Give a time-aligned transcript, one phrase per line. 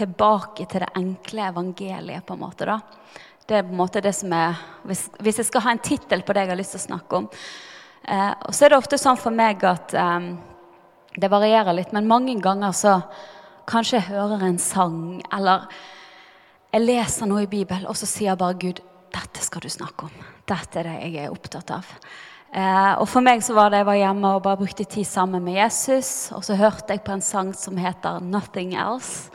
[0.00, 2.68] tilbake til det enkle evangeliet, på en måte.
[2.68, 2.80] da.
[3.46, 6.22] Det er på en måte det som er Hvis, hvis jeg skal ha en tittel
[6.22, 7.28] på det jeg har lyst til å snakke om.
[8.08, 10.30] Eh, og så er det ofte sånn for meg at eh,
[11.20, 13.00] det varierer litt, men mange ganger så
[13.70, 15.68] kanskje jeg hører en sang, eller
[16.72, 18.80] jeg leser noe i Bibelen, og så sier bare Gud
[19.10, 20.26] dette skal du snakke om.
[20.46, 21.86] Dette er det jeg er opptatt av.
[22.50, 25.44] Eh, og For meg så var det jeg var hjemme og bare brukte tid sammen
[25.44, 26.30] med Jesus.
[26.34, 29.30] Og så hørte jeg på en sang som heter 'Nothing Else'.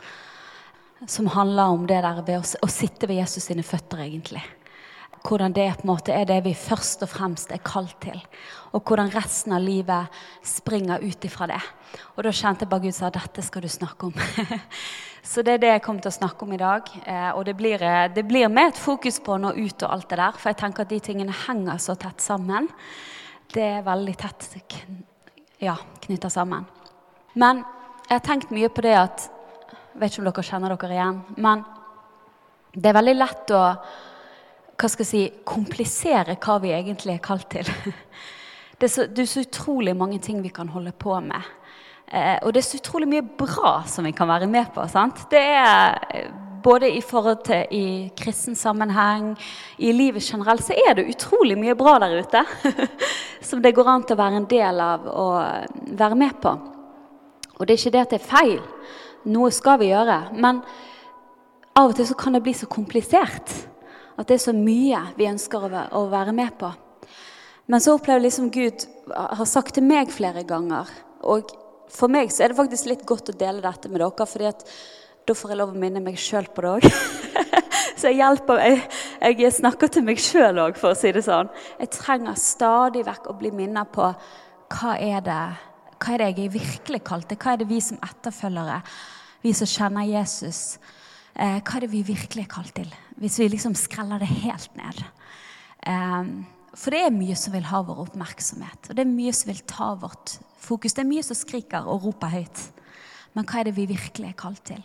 [1.04, 4.42] Som handler om det der ved å, å sitte ved Jesus sine føtter, egentlig
[5.28, 8.18] hvordan det på en måte er det vi først og fremst er kalt til.
[8.74, 10.12] Og hvordan resten av livet
[10.46, 11.60] springer ut ifra det.
[12.16, 14.14] Og da kjente jeg bare Gud sa dette skal du snakke om.
[15.30, 16.90] Så det er det jeg kommer til å snakke om i dag.
[17.02, 19.90] Eh, og det blir, eh, det blir med et fokus på å nå ut og
[19.90, 20.38] alt det der.
[20.38, 22.68] For jeg tenker at de tingene henger så tett sammen.
[23.52, 24.46] Det er veldig tett
[25.62, 26.66] ja, knytta sammen.
[27.34, 27.64] Men
[28.06, 29.30] jeg har tenkt mye på det at
[30.00, 31.22] vet ikke om dere kjenner dere igjen.
[31.42, 31.64] Men
[32.76, 33.62] det er veldig lett å
[34.76, 37.70] hva skal jeg si, komplisere hva vi egentlig er kalt til.
[38.76, 41.46] Det er, så, det er så utrolig mange ting vi kan holde på med.
[42.12, 44.84] Eh, og det er så utrolig mye bra som vi kan være med på.
[44.92, 45.22] Sant?
[45.32, 46.26] Det er eh,
[46.60, 47.86] både i forhold til i
[48.20, 49.32] kristen sammenheng,
[49.78, 52.44] i livet generelt, så er det utrolig mye bra der ute.
[53.48, 56.52] som det går an til å være en del av og være med på.
[57.56, 58.60] Og det er ikke det at det er feil.
[59.26, 60.18] Noe skal vi gjøre.
[60.38, 60.62] Men
[61.76, 63.52] av og til så kan det bli så komplisert.
[64.16, 66.70] At det er så mye vi ønsker å være med på.
[67.66, 70.86] Men så opplever jeg liksom Gud har sagt til meg flere ganger
[71.26, 71.50] Og
[71.90, 74.62] for meg så er det faktisk litt godt å dele dette med dere, fordi at
[75.26, 76.86] da får jeg lov å minne meg sjøl på det òg.
[77.98, 78.82] så jeg hjelper jeg,
[79.42, 81.50] jeg snakker til meg sjøl òg, for å si det sånn.
[81.80, 85.40] Jeg trenger stadig vekk å bli minnet på hva er det
[85.96, 87.38] hva er det jeg er virkelig kalt til?
[87.40, 88.80] Hva er det vi som etterfølgere,
[89.46, 90.78] vi som kjenner Jesus,
[91.34, 92.88] eh, hva er det vi virkelig er kalt til?
[93.20, 95.02] Hvis vi liksom skreller det helt ned.
[95.86, 96.30] Eh,
[96.76, 99.62] for det er mye som vil ha vår oppmerksomhet, og det er mye som vil
[99.64, 100.92] ta vårt fokus.
[100.92, 102.64] Det er mye som skriker og roper høyt.
[103.36, 104.82] Men hva er det vi virkelig er kalt til?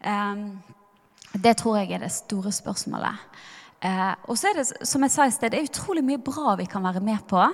[0.00, 0.42] Eh,
[1.38, 3.24] det tror jeg er det store spørsmålet.
[3.78, 6.56] Uh, og så er det som jeg sa i sted, det er utrolig mye bra
[6.58, 7.44] vi kan være med på.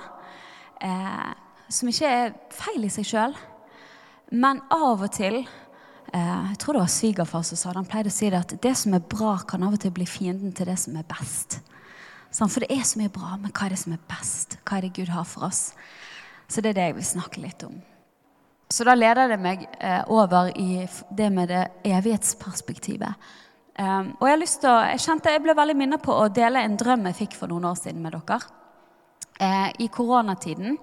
[0.81, 1.33] Uh,
[1.69, 3.35] som ikke er feil i seg sjøl.
[4.33, 5.64] Men av og til Eh,
[6.15, 7.81] jeg tror det var svigerfar som sa det.
[7.81, 10.05] Han pleide å si det at det som er bra, kan av og til bli
[10.07, 11.59] fienden til det som er best.
[12.35, 14.57] For det er så mye bra, men hva er det som er best?
[14.67, 15.69] Hva er det Gud har for oss?
[16.47, 17.77] Så det er det jeg vil snakke litt om.
[18.71, 23.27] Så da leder det meg eh, over i det med det evighetsperspektivet.
[23.75, 27.09] Um, og jeg, å, jeg, kjente, jeg ble veldig minnet på å dele en drøm
[27.09, 28.39] jeg fikk for noen år siden med dere.
[29.35, 30.77] Eh, I koronatiden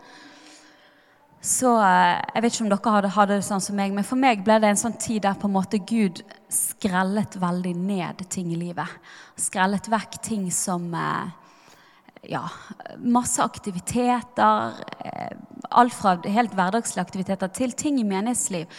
[1.43, 4.21] så eh, Jeg vet ikke om dere hadde, hadde, det sånn som meg, men for
[4.21, 6.23] meg ble det en sånn tid der på en måte Gud
[6.53, 8.99] skrellet veldig ned ting i livet.
[9.41, 11.33] Skrellet vekk ting som eh,
[12.31, 12.45] ja,
[13.03, 14.79] masse aktiviteter.
[15.03, 15.35] Eh,
[15.71, 18.71] alt fra helt hverdagslige aktiviteter til ting i menighetsliv.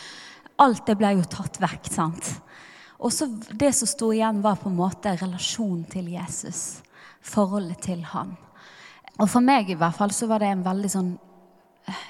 [0.63, 1.91] Alt det ble jo tatt vekk.
[1.91, 2.31] sant?
[3.03, 6.79] Og så det som sto igjen, var på en måte relasjonen til Jesus.
[7.19, 8.37] Forholdet til han.
[9.19, 11.13] Og for meg i hvert fall så var det en veldig sånn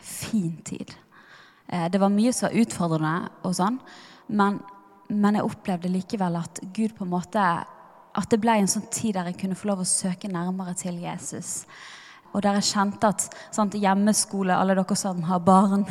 [0.01, 0.94] fin tid.
[1.67, 3.79] Eh, det var mye som var utfordrende, og sånn,
[4.34, 4.59] men,
[5.09, 7.41] men, jeg opplevde likevel at Gud på en måte
[8.13, 11.00] At det ble en sånn tid der jeg kunne få lov å søke nærmere til
[11.01, 11.63] Jesus.
[12.33, 15.85] Og der jeg kjente at sant, hjemmeskole, alle dere som har barn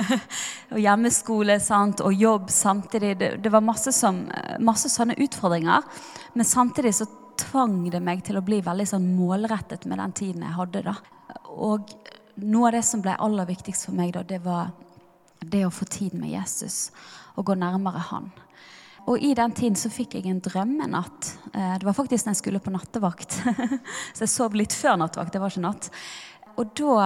[0.72, 4.22] Og hjemmeskole sant, og jobb samtidig Det, det var masse, som,
[4.60, 5.84] masse, sånne utfordringer.
[6.32, 7.08] Men samtidig så
[7.40, 10.84] tvang det meg til å bli veldig sånn målrettet med den tiden jeg hadde.
[10.88, 10.96] da.
[11.60, 11.92] Og
[12.42, 14.70] noe av det som ble aller viktigst for meg, da, det var
[15.40, 16.90] det å få tid med Jesus
[17.38, 18.30] og gå nærmere han.
[19.08, 21.30] Og i den tiden så fikk jeg en drøm en natt.
[21.54, 23.38] det var faktisk da jeg skulle på nattevakt.
[24.14, 25.32] Så jeg sov litt før nattevakt.
[25.32, 25.88] Det var ikke natt.
[26.60, 26.96] Og da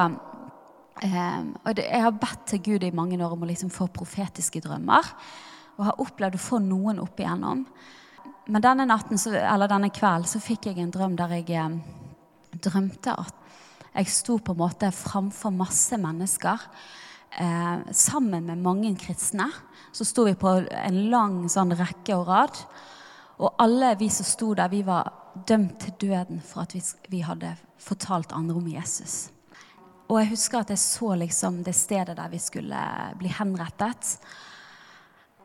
[1.05, 4.61] eh, og Jeg har bedt til Gud i mange år om å liksom få profetiske
[4.65, 5.13] drømmer.
[5.79, 7.63] Og har opplevd å få noen opp igjennom.
[8.45, 11.79] Men denne natten, eller denne kvelden så fikk jeg en drøm der jeg eh,
[12.59, 13.41] drømte at
[13.95, 16.63] jeg sto på en måte framfor masse mennesker.
[17.39, 19.47] Eh, sammen med mange kristne.
[19.93, 22.59] Så sto vi på en lang sånn rekke og rad.
[23.39, 25.13] Og alle vi som sto der, vi var
[25.47, 29.31] dømt til døden for at vi, vi hadde fortalt andre om Jesus.
[30.11, 32.81] Og jeg husker at jeg så liksom det stedet der vi skulle
[33.19, 34.19] bli henrettet.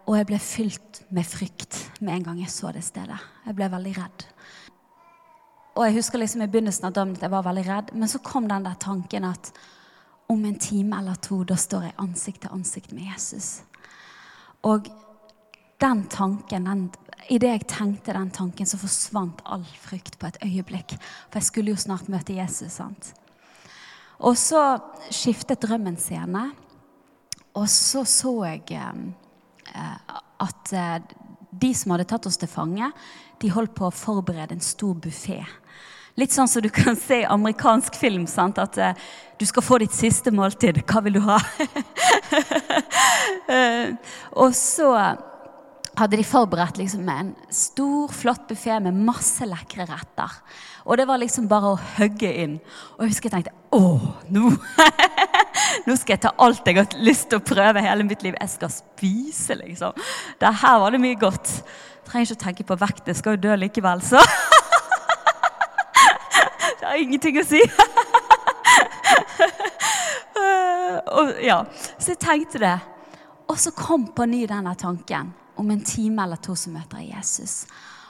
[0.09, 3.17] Og jeg ble fylt med frykt med en gang jeg så det stedet.
[3.45, 4.25] Jeg ble veldig redd.
[5.79, 7.91] Og jeg husker liksom i begynnelsen av døgnet jeg var veldig redd.
[7.95, 9.53] Men så kom den der tanken at
[10.29, 13.61] om en time eller to, da står jeg ansikt til ansikt med Jesus.
[14.67, 14.89] Og
[15.79, 16.83] den tanken, den,
[17.31, 20.97] idet jeg tenkte den tanken, så forsvant all frykt på et øyeblikk.
[21.29, 22.75] For jeg skulle jo snart møte Jesus.
[22.75, 23.13] sant?
[24.19, 24.81] Og så
[25.15, 26.49] skiftet drømmen scene.
[27.55, 29.97] Og så så jeg eh,
[30.43, 30.99] at eh,
[31.49, 32.91] de som hadde tatt oss til fange,
[33.39, 35.41] de holdt på å forberede en stor buffé.
[36.19, 38.25] Litt sånn som du kan se i amerikansk film.
[38.27, 38.59] Sant?
[38.59, 38.91] At uh,
[39.39, 40.81] du skal få ditt siste måltid.
[40.89, 41.37] Hva vil du ha?
[43.47, 43.87] uh,
[44.43, 44.91] og så
[45.99, 50.35] hadde de forberedt liksom en stor, flott buffé med masse lekre retter.
[50.87, 52.57] Og det var liksom bare å hugge inn.
[52.97, 53.99] Og jeg husker jeg tenkte å,
[54.31, 54.51] nå,
[55.87, 58.37] nå skal jeg ta alt jeg har lyst til å prøve hele mitt liv.
[58.39, 59.97] Jeg skal spise, liksom.
[60.39, 61.51] Det her var det mye godt.
[61.59, 64.23] Jeg trenger ikke å tenke på vekt, jeg skal jo dø likevel, så.
[66.79, 67.59] Det har ingenting å si.
[71.19, 71.59] og, ja.
[71.97, 72.77] Så jeg tenkte det.
[73.49, 77.65] Og så kom på ny denne tanken om en time eller to så møter Jesus.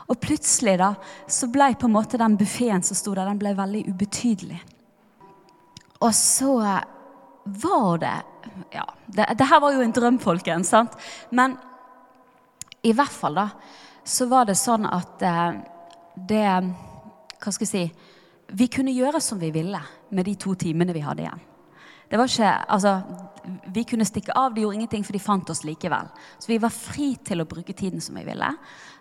[0.10, 0.94] Og plutselig da,
[1.30, 4.60] så ble på en måte den buffeen som sto der, den ble veldig ubetydelig.
[6.00, 6.54] Og så
[7.62, 8.18] var det
[8.72, 10.70] Ja, det, det her var jo en drøm, folkens.
[10.70, 10.96] sant?
[11.32, 11.58] Men
[12.82, 13.50] i hvert fall da,
[14.04, 15.60] så var det sånn at eh,
[16.30, 16.46] det
[17.40, 17.84] Hva skal jeg si
[18.56, 21.42] Vi kunne gjøre som vi ville med de to timene vi hadde igjen.
[22.10, 22.94] Det var ikke, altså,
[23.74, 26.10] Vi kunne stikke av, de gjorde ingenting, for de fant oss likevel.
[26.40, 28.50] Så vi var fri til å bruke tiden som vi ville.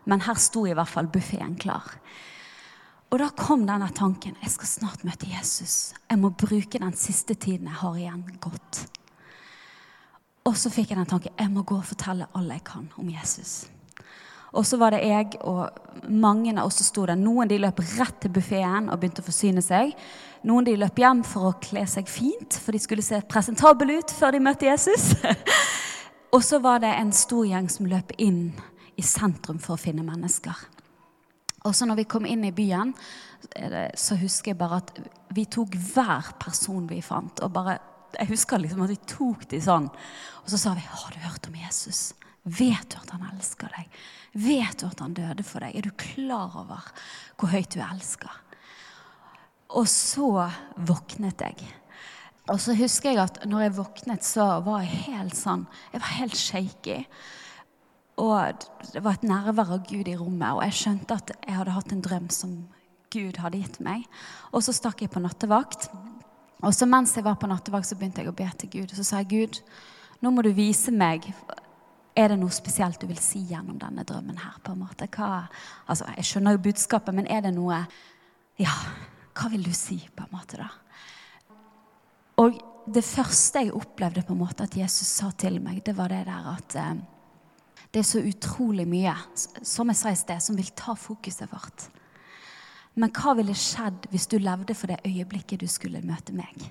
[0.05, 1.97] Men her sto i hvert fall buffeen klar.
[3.09, 4.37] Og da kom denne tanken.
[4.43, 5.95] Jeg skal snart møte Jesus.
[6.11, 8.83] Jeg må bruke den siste tiden jeg har igjen, godt.
[10.49, 11.33] Og så fikk jeg den tanken.
[11.39, 13.67] Jeg må gå og fortelle alle jeg kan om Jesus.
[14.57, 17.19] Og så var det jeg og mange av oss som sto der.
[17.21, 19.93] Noen de løp rett til buffeen og begynte å forsyne seg.
[20.49, 24.15] Noen de løp hjem for å kle seg fint, for de skulle se presentable ut
[24.15, 25.11] før de møtte Jesus.
[26.35, 28.51] og så var det en stor gjeng som løp inn
[28.97, 30.57] i sentrum for å finne mennesker.
[31.67, 32.95] Og så når vi kom inn i byen,
[33.99, 34.93] så husker jeg bare at
[35.35, 37.41] vi tok hver person vi fant.
[37.43, 37.79] og bare,
[38.19, 39.89] Jeg husker liksom at vi tok de sånn.
[40.45, 42.15] Og så sa vi 'Har du hørt om Jesus?'
[42.45, 43.89] Vet du at han elsker deg?
[44.33, 45.77] Vet du at han døde for deg?
[45.77, 46.81] Er du klar over
[47.37, 48.31] hvor høyt du elsker?
[49.77, 51.57] Og så våknet jeg.
[52.49, 56.15] Og så husker jeg at når jeg våknet, så var jeg helt sånn Jeg var
[56.17, 57.05] helt shaky.
[58.19, 61.77] Og det var et nærvær av Gud i rommet, og jeg skjønte at jeg hadde
[61.77, 62.57] hatt en drøm som
[63.15, 64.09] Gud hadde gitt meg.
[64.51, 65.89] Og så stakk jeg på nattevakt.
[66.59, 68.91] Og så mens jeg var på nattevakt, så begynte jeg å be til Gud.
[68.91, 69.61] Og så sa jeg, Gud,
[70.25, 71.31] nå må du vise meg
[72.19, 74.57] er det noe spesielt du vil si gjennom denne drømmen her?
[74.65, 75.07] på en måte?
[75.15, 75.45] Hva,
[75.87, 77.85] altså, jeg skjønner jo budskapet, men er det noe
[78.59, 78.75] Ja,
[79.39, 80.67] hva vil du si, på en måte, da?
[82.43, 82.59] Og
[82.91, 86.25] det første jeg opplevde på en måte at Jesus sa til meg, det var det
[86.27, 86.97] der at eh,
[87.93, 89.15] det er så utrolig mye,
[89.65, 91.89] som jeg sa i sted, som vil ta fokuset vårt.
[92.99, 96.69] Men hva ville skjedd hvis du levde for det øyeblikket du skulle møte meg?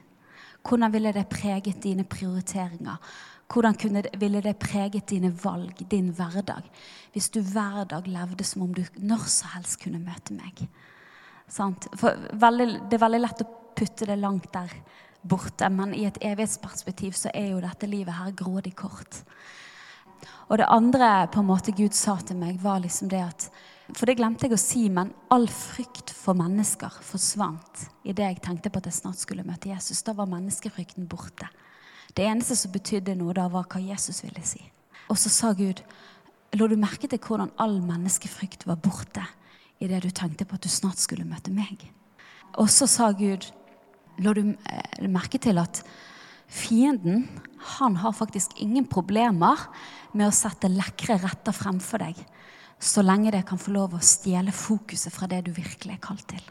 [0.67, 2.99] Hvordan ville det preget dine prioriteringer?
[3.47, 6.65] Hvordan kunne, ville det preget dine valg, din hverdag,
[7.13, 10.65] hvis du hver dag levde som om du når som helst kunne møte meg?
[11.47, 14.73] Veldig, det er veldig lett å putte det langt der
[15.27, 19.23] borte, men i et evighetsperspektiv så er jo dette livet her grådig kort.
[20.47, 23.49] Og det andre på en måte Gud sa til meg, var liksom det at
[23.95, 28.67] For det glemte jeg å si, men all frykt for mennesker forsvant idet jeg tenkte
[28.69, 30.03] på at jeg snart skulle møte Jesus.
[30.03, 31.47] Da var menneskefrykten borte.
[32.11, 34.59] Det eneste som betydde noe da, var hva Jesus ville si.
[35.07, 35.79] Og så sa Gud,
[36.59, 39.23] lå du merke til hvordan all menneskefrykt var borte
[39.79, 41.87] idet du tenkte på at du snart skulle møte meg?
[42.59, 43.47] Og så sa Gud,
[44.19, 45.83] lå du eh, merke til at
[46.47, 47.27] fienden
[47.77, 49.67] han har faktisk ingen problemer
[50.13, 52.19] med å sette lekre retter fremfor deg,
[52.79, 56.27] så lenge det kan få lov å stjele fokuset fra det du virkelig er kalt
[56.29, 56.43] til.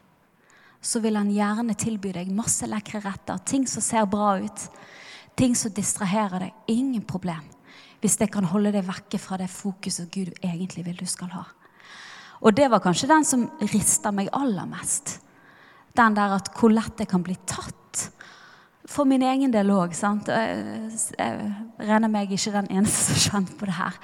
[0.82, 4.68] Så vil han gjerne tilby deg masse lekre retter, ting som ser bra ut
[5.36, 6.54] ting som distraherer deg.
[6.72, 7.44] Ingen problem.
[8.00, 11.44] Hvis det kan holde deg vekke fra det fokuset Gud egentlig vil du skal ha.
[12.44, 15.18] Og det var kanskje den som rista meg aller mest.
[15.96, 17.74] Den der at hvor lett det kan bli tatt.
[18.86, 19.94] For min egen del òg.
[19.96, 21.38] Jeg
[21.78, 23.96] regner meg ikke den eneste som kjenner på det her.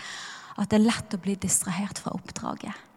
[0.59, 2.89] At det er lett å bli distrahert fra oppdraget.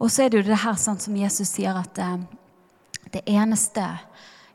[0.00, 2.20] Og så er det jo det her sant, som Jesus sier at eh,
[3.12, 3.86] det eneste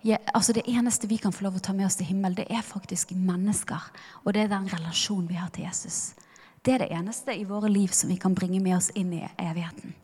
[0.05, 2.61] altså Det eneste vi kan få lov å ta med oss til himmelen, det er
[2.61, 3.81] faktisk mennesker.
[4.21, 6.13] Og det er den relasjonen vi har til Jesus.
[6.61, 9.23] Det er det eneste i våre liv som vi kan bringe med oss inn i
[9.41, 9.95] evigheten.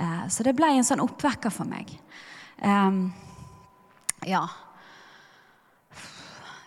[0.00, 1.92] Uh, så det ble en sånn oppvekker for meg.
[2.64, 3.10] Um,
[4.24, 4.46] ja.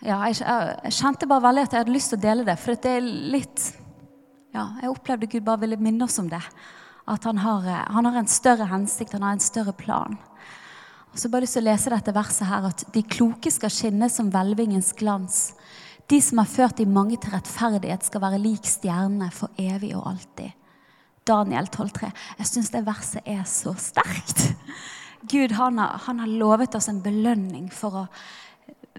[0.04, 2.80] Ja jeg, jeg, kjente bare veldig at jeg hadde lyst til å dele det, for
[2.80, 3.66] det er litt
[4.50, 6.42] ja, jeg opplevde Gud bare ville minne oss om det.
[7.10, 10.18] At han har, eh, han har en større hensikt, han har en større plan.
[11.12, 14.08] Og så bare lyst til å lese dette verset her, at de kloke skal skinne
[14.10, 15.52] som hvelvingens glans.
[16.10, 20.08] De som har ført de mange til rettferdighet, skal være lik stjernene for evig og
[20.10, 20.54] alltid.
[21.26, 22.10] Daniel 12,3.
[22.38, 24.48] Jeg syns det verset er så sterkt.
[25.30, 28.06] Gud han har, han har, lovet oss en belønning for å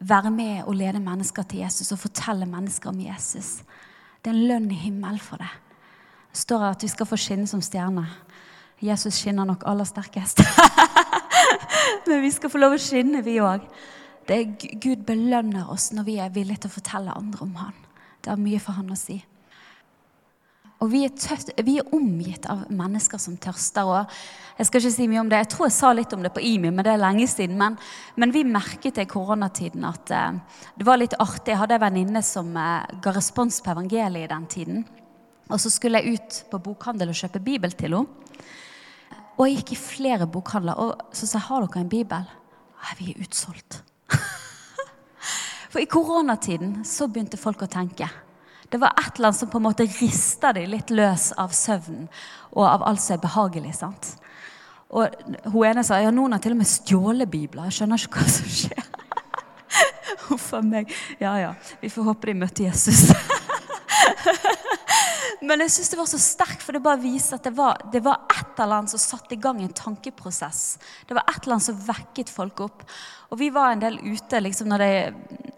[0.02, 3.62] være med og lede mennesker til Jesus og fortelle mennesker om Jesus.
[4.22, 5.50] Det er en lønn i himmelen for det.
[6.32, 8.10] Det står at vi skal få skinne som stjerner.
[8.82, 10.42] Jesus skinner nok aller sterkest.
[12.08, 13.66] Men vi skal få lov å skinne, vi òg.
[14.82, 17.78] Gud belønner oss når vi er villige til å fortelle andre om han.
[18.22, 19.20] Det har mye for han å si.
[20.82, 23.86] Og vi er, tøft, vi er, omgitt av mennesker som tørster.
[23.86, 25.44] og Jeg skal ikke si mye om det.
[25.44, 27.54] Jeg tror jeg sa litt om det på IMI, men det er lenge siden.
[27.60, 27.78] Men,
[28.18, 31.54] men vi merket i koronatiden at uh, det var litt artig.
[31.54, 34.82] Jeg hadde en venninne som uh, ga respons på evangeliet i den tiden.
[35.52, 38.18] Og så skulle jeg ut på bokhandel og kjøpe bibel til henne.
[39.38, 42.34] Og jeg gikk i flere bokhandler og så sa jeg, har dere en bibel.
[42.82, 43.80] Nei, vi er utsolgt.
[45.72, 48.10] For i koronatiden så begynte folk å tenke.
[48.72, 52.08] Det var et eller annet som på en måte rista dem litt løs av søvnen
[52.54, 53.74] og av alt som er behagelig.
[53.76, 54.14] sant?
[54.92, 55.12] Og
[55.52, 57.68] hun ene sa ja, noen har til og med stjålet bibler.
[57.68, 58.88] Jeg skjønner ikke hva som skjer.
[60.30, 60.92] Huff a meg.
[61.20, 61.52] Ja ja,
[61.82, 63.12] vi får håpe de møtte Jesus.
[65.48, 68.04] Men jeg syns det var så sterkt, for det bare viser at det var, det
[68.06, 70.78] var et eller annet som satte i gang en tankeprosess.
[71.10, 72.84] Det var et eller annet som vekket folk opp.
[73.34, 74.94] Og vi var en del ute liksom når det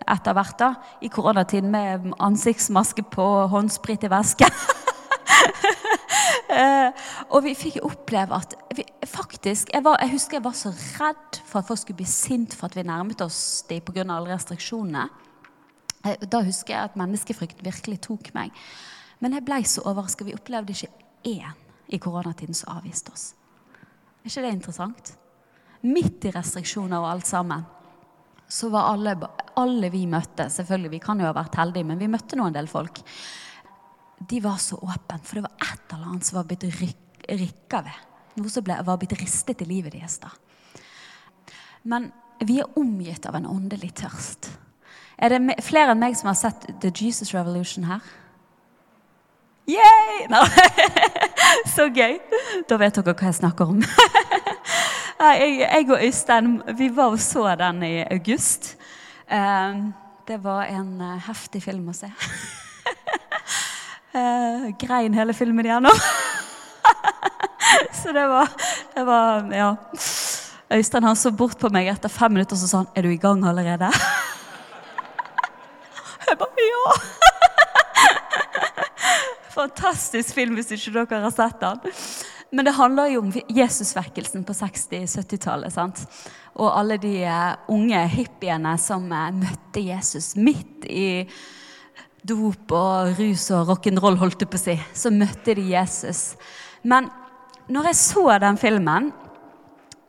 [0.10, 0.70] etter hvert da,
[1.02, 4.52] i koronatiden med ansiktsmaske på, håndsprit i vesken.
[6.60, 10.74] eh, og vi fikk oppleve at vi, faktisk, jeg, var, jeg, husker jeg var så
[10.74, 14.06] redd for at folk skulle bli sint for at vi nærmet oss dem pga.
[14.06, 15.08] alle restriksjonene.
[16.04, 18.52] Eh, da husker jeg at menneskefrykt virkelig tok meg.
[19.24, 20.28] Men jeg ble så overraska.
[20.28, 20.92] Vi opplevde ikke
[21.24, 21.60] én
[21.94, 23.32] i koronatiden som avviste oss.
[24.24, 25.14] Er ikke det interessant?
[25.84, 27.66] Midt i restriksjoner og alt sammen,
[28.54, 29.16] så var alle,
[29.58, 32.56] alle vi møtte Selvfølgelig, vi kan jo ha vært heldige, men vi møtte nå en
[32.56, 33.02] del folk.
[34.30, 37.82] De var så åpne, for det var et eller annet som var blitt ryk, rykka
[37.88, 38.04] ved.
[38.38, 40.20] Noe som ble, var blitt ristet i livet deres.
[40.22, 40.30] da.
[41.90, 42.12] Men
[42.46, 44.52] vi er omgitt av en åndelig tørst.
[45.18, 48.06] Er det flere enn meg som har sett The Jesus Revolution her?
[49.70, 50.28] Yay!
[50.30, 50.44] No.
[51.76, 52.20] Så gøy.
[52.70, 53.82] Da vet dere hva jeg snakker om.
[55.32, 58.78] jeg, jeg, og Øystein vi var og så den i august.
[59.32, 59.94] Ehm,
[60.28, 62.12] det var en eh, heftig film å se.
[64.14, 65.98] Eh, grein hele filmen igjennom.
[67.98, 68.46] Så det var,
[68.94, 69.72] det var Ja.
[70.74, 73.18] Øystein han så bort på meg etter fem minutter og sa han, 'Er du i
[73.18, 73.90] gang allerede?'
[76.28, 76.94] Jeg bare ja.
[79.54, 81.80] Fantastisk film hvis ikke dere har sett den.
[82.54, 86.04] Men det handler jo om Jesusvekkelsen på 60-70-tallet.
[86.62, 91.26] Og alle de eh, unge hippiene som eh, møtte Jesus midt i
[92.24, 94.78] dop og rus og rock'n'roll, holdt jeg på å si.
[94.94, 96.36] Så møtte de Jesus.
[96.86, 97.10] Men
[97.74, 99.10] når jeg så den filmen,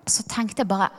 [0.05, 0.93] så tenkte jeg bare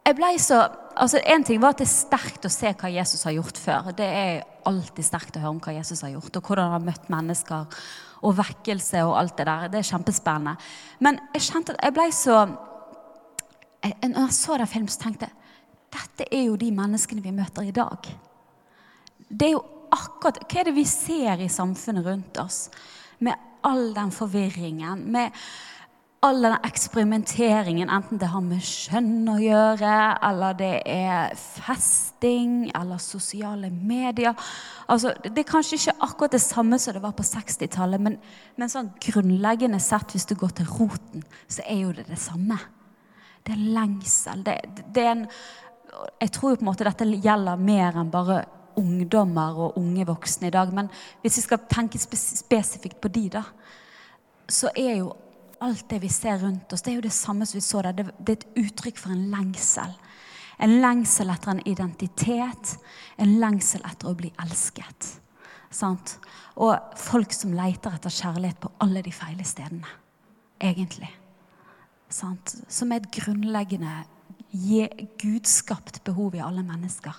[0.00, 0.62] jeg ble så,
[0.96, 3.90] altså En ting var at det er sterkt å se hva Jesus har gjort før.
[3.96, 6.86] Det er alltid sterkt å høre om hva Jesus har gjort, og hvordan han har
[6.86, 7.82] møtt mennesker.
[8.20, 9.68] Og vekkelse og alt det der.
[9.72, 10.56] Det er kjempespennende.
[11.00, 12.40] Men jeg kjente at jeg ble så
[13.80, 15.36] Når jeg så den filmen, så tenkte jeg
[15.90, 18.06] dette er jo de menneskene vi møter i dag.
[19.26, 22.68] Det er jo akkurat, Hva er det vi ser i samfunnet rundt oss?
[23.18, 23.34] Med
[23.66, 25.10] all den forvirringen.
[25.10, 25.32] med
[26.20, 29.92] all den eksperimenteringen, enten det har med skjønn å gjøre,
[30.28, 34.34] eller det er festing, eller sosiale medier
[34.84, 38.18] altså, Det er kanskje ikke akkurat det samme som det var på 60-tallet, men,
[38.60, 42.58] men, sånn grunnleggende sett, hvis du går til roten, så er jo det det samme.
[43.40, 44.44] Det er lengsel.
[44.44, 44.58] Det,
[44.92, 45.24] det er en,
[46.20, 48.42] jeg tror jo på en måte dette gjelder mer enn bare
[48.80, 50.68] ungdommer og unge voksne i dag.
[50.76, 50.92] Men
[51.24, 53.44] hvis vi skal tenke spesifikt på de, da,
[54.50, 55.14] så er jo
[55.60, 57.96] alt det vi ser rundt oss, det er jo det samme som vi så der.
[57.96, 59.92] Det, er et uttrykk for en lengsel.
[60.60, 62.76] En lengsel etter en identitet.
[63.20, 65.14] En lengsel etter å bli elsket.
[65.70, 66.16] Sant?
[66.60, 69.98] Og folk som leter etter kjærlighet på alle de feile stedene.
[70.60, 71.10] Egentlig.
[72.10, 72.56] Sant?
[72.68, 74.02] Som er et grunnleggende
[75.20, 77.14] gudskapt behov i alle mennesker.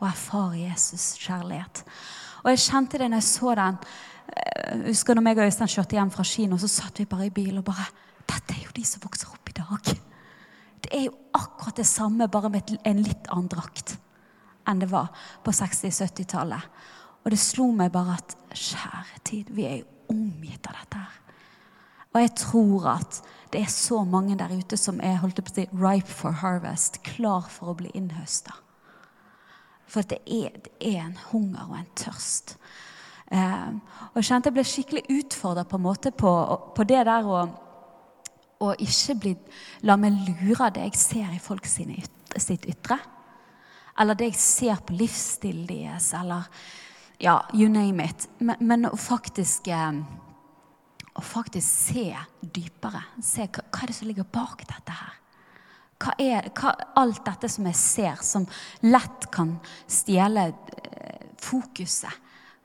[0.00, 1.84] Å erfare Jesus' kjærlighet.
[2.42, 3.76] Og jeg kjente det når jeg så den
[4.28, 7.28] jeg eh, husker når meg og Øystein kjørte hjem fra kino, så satt vi bare
[7.28, 7.88] i bil og bare
[8.22, 9.88] Dette er jo de som vokser opp i dag.
[10.82, 13.96] Det er jo akkurat det samme, bare med en litt annen drakt
[14.68, 15.08] enn det var
[15.42, 16.68] på 60-70-tallet.
[17.22, 21.18] Og det slo meg bare at kjære tid, vi er jo omgitt av dette her.
[22.12, 23.20] Og jeg tror at
[23.52, 27.00] det er så mange der ute som er holdt på å si, ripe for harvest,
[27.04, 28.54] klar for å bli innhøsta.
[29.92, 32.56] For det er, det er, en hunger og en tørst.
[33.32, 33.68] Eh,
[34.12, 35.80] og jeg kjente jeg ble skikkelig utfordra på,
[36.20, 36.32] på,
[36.76, 37.42] på, det der å,
[38.60, 39.34] å ikke bli,
[39.88, 42.98] la meg lure av det jeg ser i folk ytre, sitt ytre.
[44.00, 46.48] Eller det jeg ser på livsstilen deres, eller
[47.22, 48.28] ja, you name it.
[48.40, 50.02] Men, men å faktisk eh,
[51.12, 52.06] å faktisk se
[52.40, 53.02] dypere.
[53.20, 55.18] Se hva, hva, er det som ligger bak dette her.
[56.02, 58.46] Hva er hva, alt dette som jeg ser, som
[58.84, 59.54] lett kan
[59.86, 62.20] stjele eh, fokuset.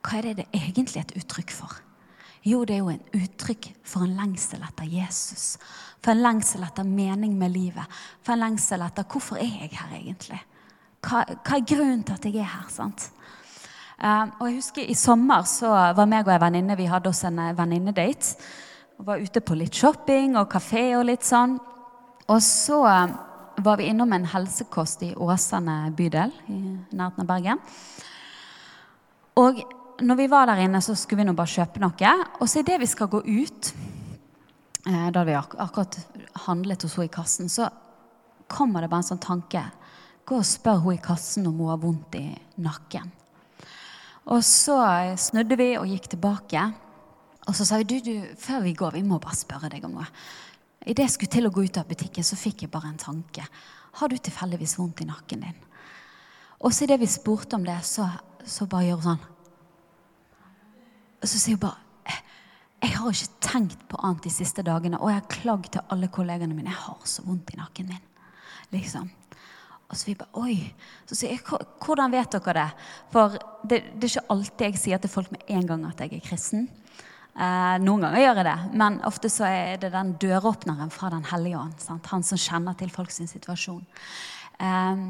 [0.05, 1.79] Hva er det det egentlig er et uttrykk for?
[2.47, 5.57] Jo, det er jo en uttrykk for en lengsel etter Jesus.
[6.03, 7.97] For en lengsel etter mening med livet.
[8.23, 10.39] For en lengsel etter hvorfor er jeg her egentlig?
[11.03, 12.69] Hva, hva er grunnen til at jeg er her?
[12.71, 13.09] sant?
[13.97, 17.23] Uh, og jeg husker I sommer så var meg og ei venninne vi hadde oss
[17.25, 18.35] en eh, venninnedate.
[19.07, 21.57] Var ute på litt shopping og kafé og litt sånn.
[22.27, 23.15] Og så um,
[23.65, 26.59] var vi innom en helsekost i Åsane bydel i
[26.93, 27.61] nærheten av Bergen.
[29.37, 29.61] Og
[30.01, 32.13] når vi var der inne, så skulle vi nå bare kjøpe noe.
[32.39, 33.73] Og så idet vi skal gå ut,
[34.85, 35.97] eh, da hadde vi ak akkurat
[36.47, 37.69] handlet hos henne i kassen, så
[38.47, 39.63] kommer det bare en sånn tanke.
[40.25, 42.27] Gå og spør henne i kassen om hun har vondt i
[42.61, 43.11] nakken.
[44.27, 44.75] Og så
[45.15, 46.65] snudde vi og gikk tilbake.
[47.47, 49.95] Og så sa vi du, du, før vi går, vi må bare spørre deg om
[49.95, 50.07] noe.
[50.87, 53.45] Idet jeg skulle til å gå ut av butikken, så fikk jeg bare en tanke.
[53.97, 55.63] Har du tilfeldigvis vondt i nakken din?
[56.59, 58.07] Og så idet vi spurte om det, så,
[58.45, 59.25] så bare gjør hun sånn.
[61.21, 61.83] Og så sier hun bare
[62.77, 66.11] jeg har ikke tenkt på annet de siste dagene, og jeg har klagd til alle
[66.13, 66.69] kollegene mine.
[66.69, 68.03] Jeg har så vondt i nakken min.
[68.69, 69.07] Liksom.
[69.87, 70.57] Og så vi bare Oi.
[71.07, 71.41] Så sier jeg,
[71.81, 72.67] hvordan vet dere det?
[73.13, 76.19] For det, det, er ikke alltid jeg sier til folk med en gang at jeg
[76.19, 76.67] er kristen.
[77.33, 81.25] Eh, noen ganger gjør jeg det, men ofte så er det den døråpneren fra Den
[81.31, 81.77] hellige ånd.
[81.81, 82.09] Sant?
[82.13, 83.85] Han som kjenner til folks situasjon.
[84.59, 85.07] Eh,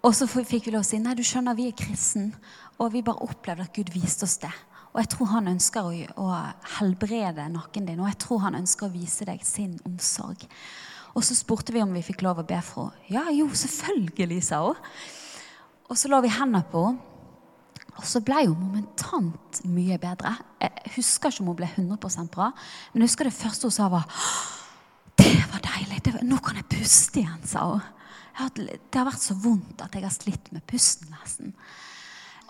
[0.00, 2.34] og så fikk vi lov å si nei, du skjønner, vi er kristen.
[2.80, 4.52] Og vi bare opplevde at Gud viste oss det.
[4.90, 6.28] Og jeg tror han ønsker å, å
[6.78, 10.46] helbrede nakken din, og jeg tror han ønsker å vise deg sin omsorg.
[11.14, 13.06] Og så spurte vi om vi fikk lov å be for henne.
[13.10, 14.82] Ja, jo, selvfølgelig, sa hun.
[15.90, 17.06] Og så la vi hendene på henne.
[17.98, 20.32] Og så ble hun momentant mye bedre.
[20.62, 22.46] Jeg husker ikke om hun ble 100% bra,
[22.92, 24.06] men jeg husker det første hun sa, var
[25.20, 25.98] Det var deilig.
[26.06, 27.82] Det var, nå kan jeg puste igjen, sa hun.
[28.56, 31.52] Det har vært så vondt at jeg har slitt med pusten nesten.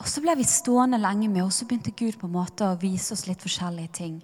[0.00, 2.78] Og så ble vi stående lenge med, og så begynte Gud på en måte å
[2.80, 4.16] vise oss litt forskjellige ting.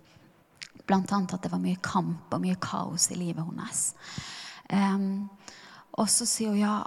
[0.88, 3.82] Blant annet at det var mye kamp og mye kaos i livet hennes.
[4.72, 5.26] Um,
[5.96, 6.78] og så sier hun ja,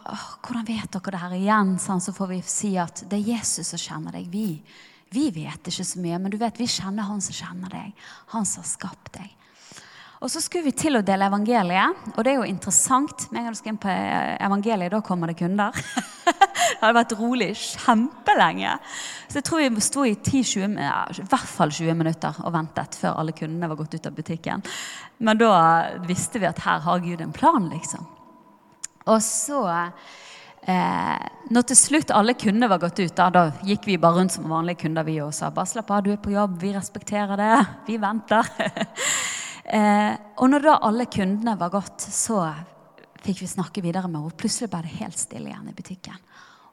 [0.45, 1.75] hvordan vet dere det her igjen?
[1.81, 4.29] Så får vi si at det er Jesus som kjenner deg.
[4.33, 4.47] Vi,
[5.13, 8.07] vi vet ikke så mye, men du vet, vi kjenner han som kjenner deg.
[8.33, 9.38] Han som har skapt deg.
[10.19, 13.29] Og så skulle vi til å dele evangeliet, og det er jo interessant.
[13.31, 13.93] Med en gang du skal inn på
[14.49, 15.71] evangeliet, da kommer det kunder.
[16.25, 18.73] det hadde vært rolig kjempelenge.
[19.29, 23.21] Så jeg tror vi sto i 10-20, i hvert fall 20 minutter og ventet før
[23.21, 24.65] alle kundene var gått ut av butikken.
[25.23, 25.53] Men da
[26.03, 28.03] visste vi at her har Gud en plan, liksom.
[29.07, 29.63] Og så
[30.69, 34.35] Eh, når til slutt alle kundene var gått ut, da, da, gikk vi bare rundt
[34.35, 37.39] som vanlige kunder vi og sa bare slapp av, du er på jobb, vi respekterer
[37.39, 37.53] det,
[37.87, 38.51] vi venter.
[39.69, 42.41] Eh, og når da alle kundene var gått, så
[43.21, 44.37] fikk vi snakke videre med henne.
[44.39, 46.17] Plutselig ble det helt stille igjen i butikken.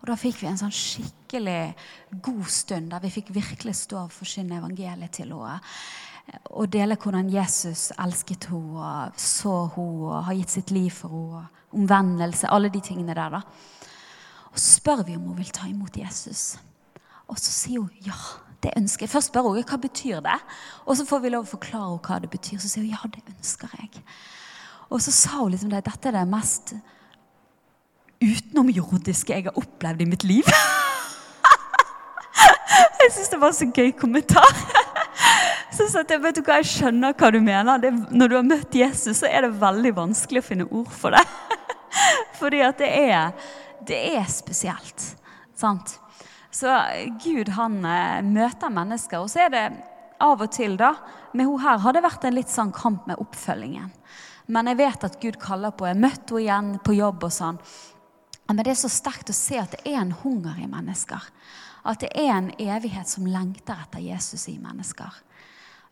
[0.00, 1.74] Og da fikk vi en sånn skikkelig
[2.24, 5.59] god stund der vi fikk virkelig stå og forsyne evangeliet til henne.
[6.56, 11.12] Og dele hvordan Jesus elsket henne og så henne og har gitt sitt liv for
[11.12, 11.44] henne.
[11.76, 13.37] Omvendelse, alle de tingene der.
[13.37, 13.42] da.
[14.52, 16.54] Og så spør vi om hun vil ta imot Jesus.
[17.26, 18.16] Og så sier hun ja
[18.64, 19.12] det ønsker jeg.
[19.12, 20.38] Først spør hun hva betyr det
[20.87, 22.61] Og så får vi lov å forklare hva det betyr.
[22.62, 24.05] Så sier hun ja, det ønsker jeg.
[24.90, 26.77] Og så sa hun liksom det, dette er det mest
[28.23, 30.47] utenomjordiske jeg har opplevd i mitt liv.
[33.03, 34.53] jeg syns det var en så gøy kommentar.
[35.77, 37.77] Så sa jeg vet du hva, jeg skjønner hva du mener.
[37.83, 41.12] Det, når du har møtt Jesus, så er det veldig vanskelig å finne ord for
[41.12, 41.21] det.
[42.40, 43.51] Fordi at det er,
[43.85, 45.05] det er spesielt.
[45.53, 45.99] Sant?
[46.57, 46.73] Så
[47.21, 49.21] Gud han eh, møter mennesker.
[49.21, 49.64] Og så er det
[50.25, 50.95] av og til, da
[51.37, 53.90] Med hun her har det vært en litt sånn kamp med oppfølgingen.
[54.47, 57.61] Men jeg vet at Gud kaller på Jeg møtte henne igjen på jobb og sånn.
[58.47, 61.29] Men det er så sterkt å se at det er en hunger i mennesker.
[61.87, 65.12] At det er en evighet som lengter etter Jesus i mennesker.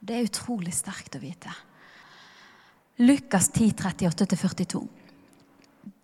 [0.01, 1.53] Det er utrolig sterkt å vite.
[3.03, 4.87] Lukas 10, 38-42.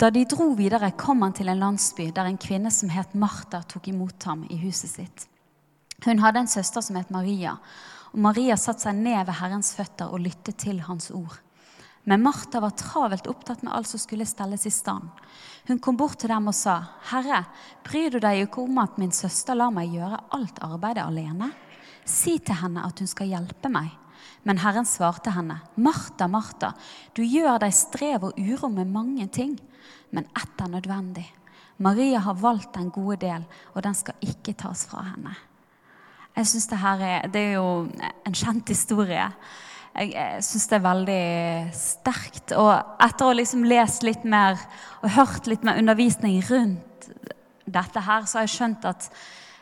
[0.01, 3.61] Da de dro videre, kom han til en landsby der en kvinne som het Martha,
[3.69, 5.27] tok imot ham i huset sitt.
[6.07, 7.59] Hun hadde en søster som het Maria,
[8.13, 11.37] og Maria satte seg ned ved Herrens føtter og lyttet til hans ord.
[12.09, 15.11] Men Martha var travelt opptatt med alt som skulle stelles i stand.
[15.69, 17.45] Hun kom bort til dem og sa, 'Herre,
[17.85, 21.53] bryr du deg ikke om at min søster lar meg gjøre alt arbeidet alene?'
[22.05, 23.99] 'Si til henne at hun skal hjelpe meg.'
[24.45, 26.73] Men Herren svarte henne, 'Martha, Martha,
[27.15, 29.61] du gjør deg strev og uro med mange ting,
[30.11, 31.29] men ett er nødvendig.'
[31.81, 35.33] Maria har valgt den gode del, og den skal ikke tas fra henne.
[36.37, 37.89] Jeg synes Det her er, det er jo
[38.27, 39.31] en kjent historie.
[39.95, 41.25] Jeg, jeg syns det er veldig
[41.75, 42.53] sterkt.
[42.53, 44.61] Og etter å liksom lest litt mer
[45.03, 47.11] og hørt litt mer undervisning rundt
[47.65, 49.11] dette her, så har jeg skjønt at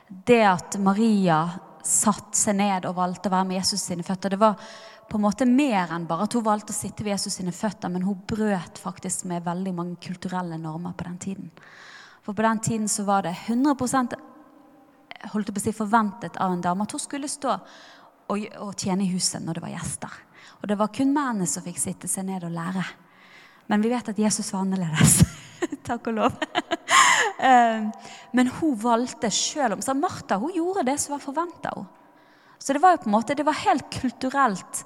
[0.09, 1.45] det at Maria
[1.85, 4.59] satte seg ned og valgte å være med Jesus sine føtter, det var
[5.09, 7.89] på en måte mer enn bare at hun valgte å sitte ved Jesus sine føtter,
[7.93, 11.51] men hun brøt faktisk med veldig mange kulturelle normer på den tiden.
[12.25, 13.73] For på den tiden så var det 100
[15.33, 17.55] holdt på å si, forventet av en dame at hun skulle stå
[18.29, 20.19] og, og tjene i huset når det var gjester.
[20.61, 22.85] Og det var kun mennene som fikk sitte seg ned og lære.
[23.69, 25.23] Men vi vet at Jesus var annerledes.
[25.89, 26.39] Takk og lov.
[27.39, 27.85] Ehm,
[28.35, 31.98] men hun valgte sjøl om Så Martha hun gjorde det som var forventa henne.
[32.69, 34.83] Så det var jo på en måte, det var helt kulturelt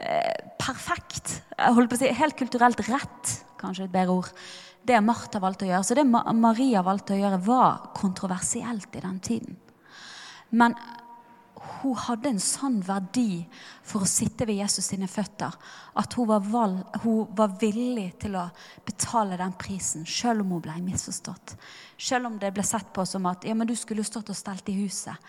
[0.00, 1.34] eh, perfekt.
[1.52, 4.30] Jeg holdt på å si, Helt kulturelt rett, kanskje et bedre ord.
[4.88, 5.84] Det Martha valgte å gjøre.
[5.84, 9.60] Så det Maria valgte å gjøre, var kontroversielt i den tiden.
[10.56, 10.78] Men
[11.82, 13.44] hun hadde en sånn verdi
[13.84, 15.52] for å sitte ved Jesus sine føtter
[16.00, 18.48] at hun var, valg, hun var, villig til å
[18.88, 21.58] betale den prisen, selv om hun ble misforstått.
[22.00, 24.72] Selv om det ble sett på som at ja, men du skulle stått og stelt
[24.72, 25.20] i huset.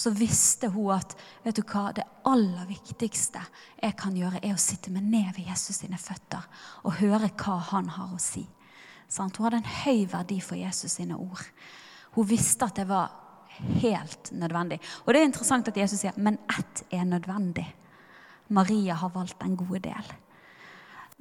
[0.00, 1.12] Så visste hun at
[1.44, 3.42] vet du hva, det aller viktigste
[3.82, 6.46] jeg kan gjøre, er å sitte meg ned ved Jesus sine føtter
[6.88, 8.46] og høre hva han har å si.
[9.10, 11.42] Hun hadde en høy verdi for Jesus sine ord.
[12.14, 13.10] Hun visste at det var
[13.82, 14.78] helt nødvendig.
[15.04, 17.66] Og det er interessant at Jesus sier men ett er nødvendig.
[18.50, 20.14] Maria har valgt den gode del.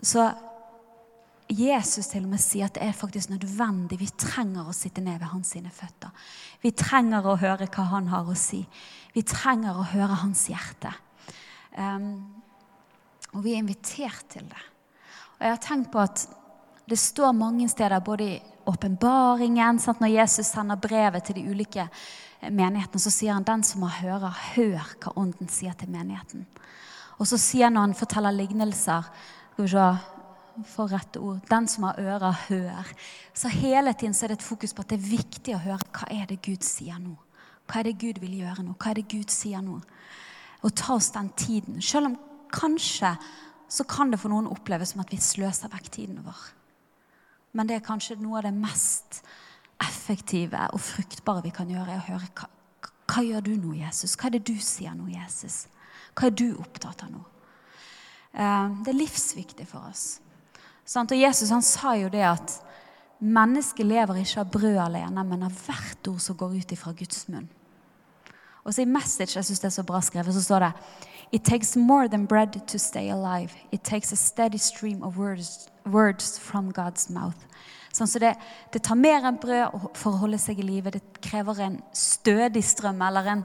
[0.02, 0.30] Så
[1.50, 3.98] Jesus til og med sier at det er faktisk nødvendig.
[3.98, 6.12] Vi trenger å sitte ned ved hans sine føtter.
[6.62, 8.62] Vi trenger å høre hva han har å si.
[9.16, 10.92] Vi trenger å høre hans hjerte.
[11.74, 12.12] Um,
[13.34, 14.62] og vi er invitert til det.
[15.40, 16.28] Og jeg har tenkt på at
[16.90, 21.88] det står mange steder, både i åpenbaringen, når Jesus sender brevet til de ulike
[22.42, 26.46] menighetene, så sier han den som har hører, hør hva Ånden sier til menigheten.
[27.18, 29.10] Og så sier han når han forteller lignelser
[29.60, 30.19] skal vi se,
[30.68, 32.94] for rette ord, Den som har ører, hør.
[33.34, 35.92] Så hele tiden så er det et fokus på at det er viktig å høre
[35.94, 37.16] hva er det Gud sier nå.
[37.70, 38.74] Hva er det Gud vil gjøre nå?
[38.80, 39.80] Hva er det Gud sier nå?
[40.64, 41.82] Og ta oss den tiden.
[41.82, 42.18] Selv om
[42.52, 43.14] kanskje
[43.70, 46.40] så kan det for noen oppleves som at vi sløser vekk tiden vår.
[47.54, 49.22] Men det er kanskje noe av det mest
[49.80, 52.50] effektive og fruktbare vi kan gjøre, er å høre hva,
[53.10, 54.18] hva gjør du nå, Jesus?
[54.18, 55.68] Hva er det du sier nå, Jesus?
[56.18, 57.22] Hva er du opptatt av nå?
[58.34, 60.20] Eh, det er livsviktig for oss.
[60.98, 62.56] Og Jesus han sa jo det at
[63.20, 67.28] mennesket lever ikke av brød alene, men av hvert ord som går ut ifra Guds
[67.30, 67.50] munn.
[68.64, 70.74] Og så I Message jeg synes det er så bra skrevet, så står det
[71.32, 73.54] It takes more than bread to stay alive.
[73.72, 77.38] It takes a steady stream of words, words from God's mouth.
[77.94, 78.34] Sånn, så det,
[78.74, 80.94] det, tar mer enn brød for å holde seg i live.
[80.94, 83.44] Det krever en stødig strøm, eller en,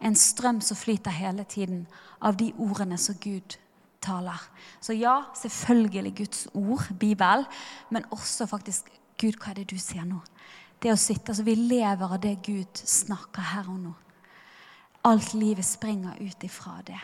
[0.00, 1.86] en strøm som flyter hele tiden,
[2.20, 3.56] av de ordene som Gud
[4.02, 4.48] taler.
[4.80, 7.46] Så ja, selvfølgelig Guds ord, Bibel,
[7.90, 10.18] men også faktisk Gud, hva er det du sier nå?
[10.82, 13.92] Det å sitte, altså Vi lever av det Gud snakker her og nå.
[15.06, 16.98] Alt livet springer ut ifra det.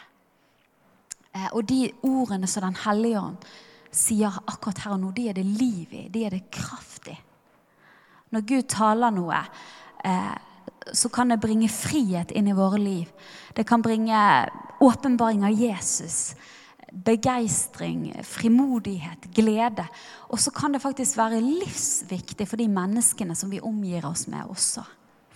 [1.34, 3.48] Eh, og de ordene som Den hellige ånd
[3.94, 6.08] sier akkurat her og nå, de er det liv i.
[6.12, 7.16] De er det kraft i.
[8.34, 9.40] Når Gud taler noe,
[10.04, 10.36] eh,
[10.92, 13.08] så kan det bringe frihet inn i våre liv.
[13.54, 14.18] Det kan bringe
[14.80, 16.34] åpenbaring av Jesus.
[16.92, 19.84] Begeistring, frimodighet, glede.
[20.32, 24.48] Og så kan det faktisk være livsviktig for de menneskene som vi omgir oss med
[24.48, 24.86] også.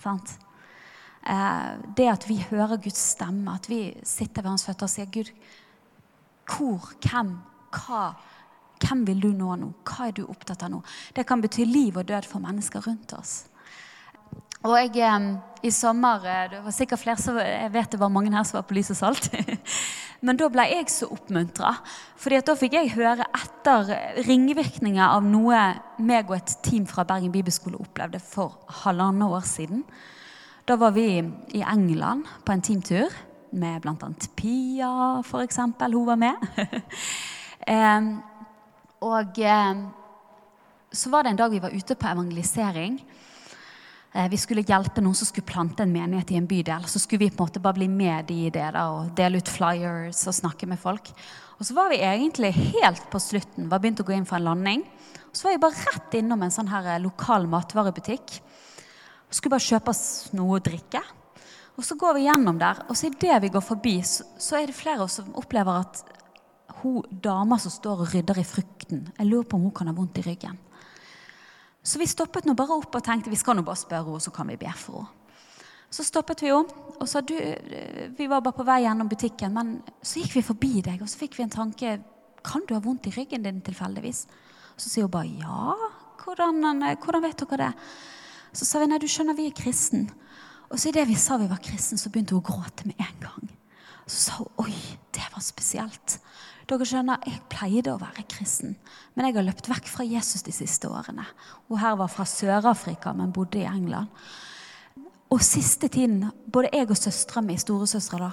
[0.03, 0.35] Sant?
[1.23, 5.11] Eh, det at vi hører Guds stemme, at vi sitter ved hans føtter og sier
[5.13, 5.31] Gud,
[6.49, 7.37] hvor, hvem,
[7.71, 8.05] hva
[8.83, 9.71] hvem vil du nå nå?
[9.87, 10.81] Hva er du opptatt av nå?
[11.15, 13.43] Det kan bety liv og død for mennesker rundt oss.
[14.63, 15.29] Og jeg, eh,
[15.67, 18.57] I sommer eh, det var sikkert flere som, Jeg vet det var mange her som
[18.59, 19.29] var på Lys og Salt.
[20.23, 21.73] Men da ble jeg så oppmuntra.
[22.15, 23.91] fordi da fikk jeg høre etter
[24.23, 25.59] ringvirkninger av noe
[25.99, 29.83] meg og et team fra Bergen bibelskole opplevde for halvannet år siden.
[30.65, 31.19] Da var vi
[31.51, 33.11] i England på en teamtur
[33.51, 34.11] med bl.a.
[34.35, 35.57] Pia, f.eks.
[35.57, 36.35] Hun var med.
[39.03, 39.39] Og
[40.93, 43.01] så var det en dag vi var ute på evangelisering.
[44.13, 46.85] Eh, vi skulle hjelpe noen som skulle plante en menighet i en bydel.
[46.85, 49.49] Så skulle vi på en måte bare bli med i det da, og dele ut
[49.49, 51.09] flyers og snakke med folk.
[51.57, 54.45] Og så var vi egentlig helt på slutten, var begynt å gå inn for en
[54.51, 54.85] landing.
[55.31, 58.37] Og så var vi bare rett innom en sånn her eh, lokal matvarebutikk.
[59.29, 60.05] Og skulle bare kjøpe oss
[60.37, 61.01] noe å drikke.
[61.73, 64.69] Og så går vi gjennom der, og så idet vi går forbi, så, så er
[64.69, 66.03] det flere av oss som opplever at
[66.83, 69.95] hun dama som står og rydder i frukten Jeg lurer på om hun kan ha
[69.97, 70.59] vondt i ryggen.
[71.83, 74.31] Så vi stoppet nå bare opp og tenkte vi skal nå bare spørre henne, så
[74.31, 75.19] kan vi be for henne.
[75.93, 77.35] Så stoppet vi henne og sa du,
[78.17, 81.19] vi var bare på vei gjennom butikken, men så gikk vi forbi deg, og så
[81.19, 81.99] fikk vi en tanke
[82.43, 84.25] Kan du ha vondt i ryggen din tilfeldigvis?
[84.75, 85.75] Så sier hun bare ja.
[86.23, 86.59] Hvordan,
[86.99, 87.85] hvordan vet dere det?
[88.53, 90.09] Så sa vi nei, du skjønner, vi er kristen.
[90.67, 93.21] Og så idet vi sa vi var kristen, så begynte hun å gråte med en
[93.23, 93.53] gang.
[94.03, 94.75] Så sa hun oi,
[95.15, 96.17] det var spesielt.
[96.69, 98.77] Dere skjønner, Jeg pleide å være kristen,
[99.15, 101.25] men jeg har løpt vekk fra Jesus de siste årene.
[101.67, 104.07] Hun her var fra Sør-Afrika, men bodde i England.
[105.29, 108.31] Og siste tiden, både jeg og søstera mi, storesøstera,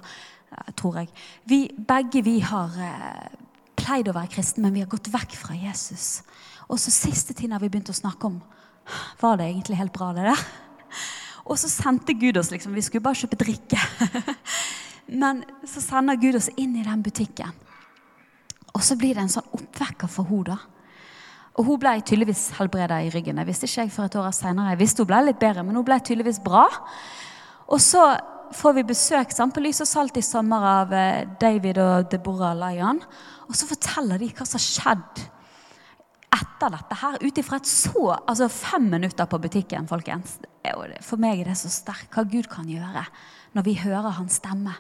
[0.51, 1.11] da, tror jeg,
[1.49, 3.37] vi, begge vi har eh,
[3.79, 6.23] pleid å være kristne, men vi har gått vekk fra Jesus.
[6.69, 8.41] Og så siste tiden har vi begynt å snakke om
[9.21, 10.45] Var det egentlig helt bra, det der?
[11.51, 13.79] Og så sendte Gud oss liksom, Vi skulle bare kjøpe drikke.
[15.23, 17.55] Men så sender Gud oss inn i den butikken.
[18.75, 20.59] Og så blir det en sånn oppvekker for henne.
[21.59, 23.41] Og hun ble tydeligvis helbreda i ryggen.
[23.43, 24.73] Jeg visste ikke jeg for et år senere.
[24.73, 26.67] Jeg visste hun ble litt bedre, men hun ble tydeligvis bra.
[27.71, 28.05] Og så
[28.57, 32.57] får vi besøk sant, på Lys og Salt i sommer av eh, David og Deborah
[32.59, 33.03] Lyon.
[33.49, 35.23] Og så forteller de hva som har skjedd
[36.31, 40.39] etter dette her, ut ifra et så Altså fem minutter på butikken, folkens.
[41.03, 43.05] For meg er det så sterkt hva Gud kan gjøre
[43.57, 44.77] når vi hører hans stemme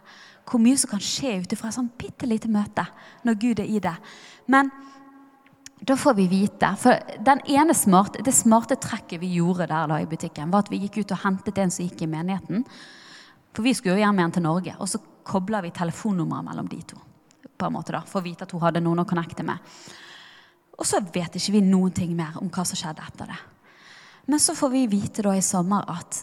[0.50, 2.84] hvor mye som kan skje ut fra et sånn bitte lite møte
[3.26, 3.94] når Gud er i det.
[4.50, 4.70] Men
[5.80, 6.72] da får vi vite.
[6.76, 10.72] For den ene smarte, det smarte trekket vi gjorde der da i butikken, var at
[10.72, 12.66] vi gikk ut og hentet en som gikk i menigheten.
[13.54, 14.74] For vi skulle jo hjem igjen til Norge.
[14.78, 17.00] Og så kobla vi telefonnummeret mellom de to.
[17.60, 19.58] på en måte da, For å vite at hun hadde noen å connecte med.
[20.80, 23.36] Og så vet ikke vi noen ting mer om hva som skjedde etter det.
[24.32, 26.22] Men så får vi vite da i sommer at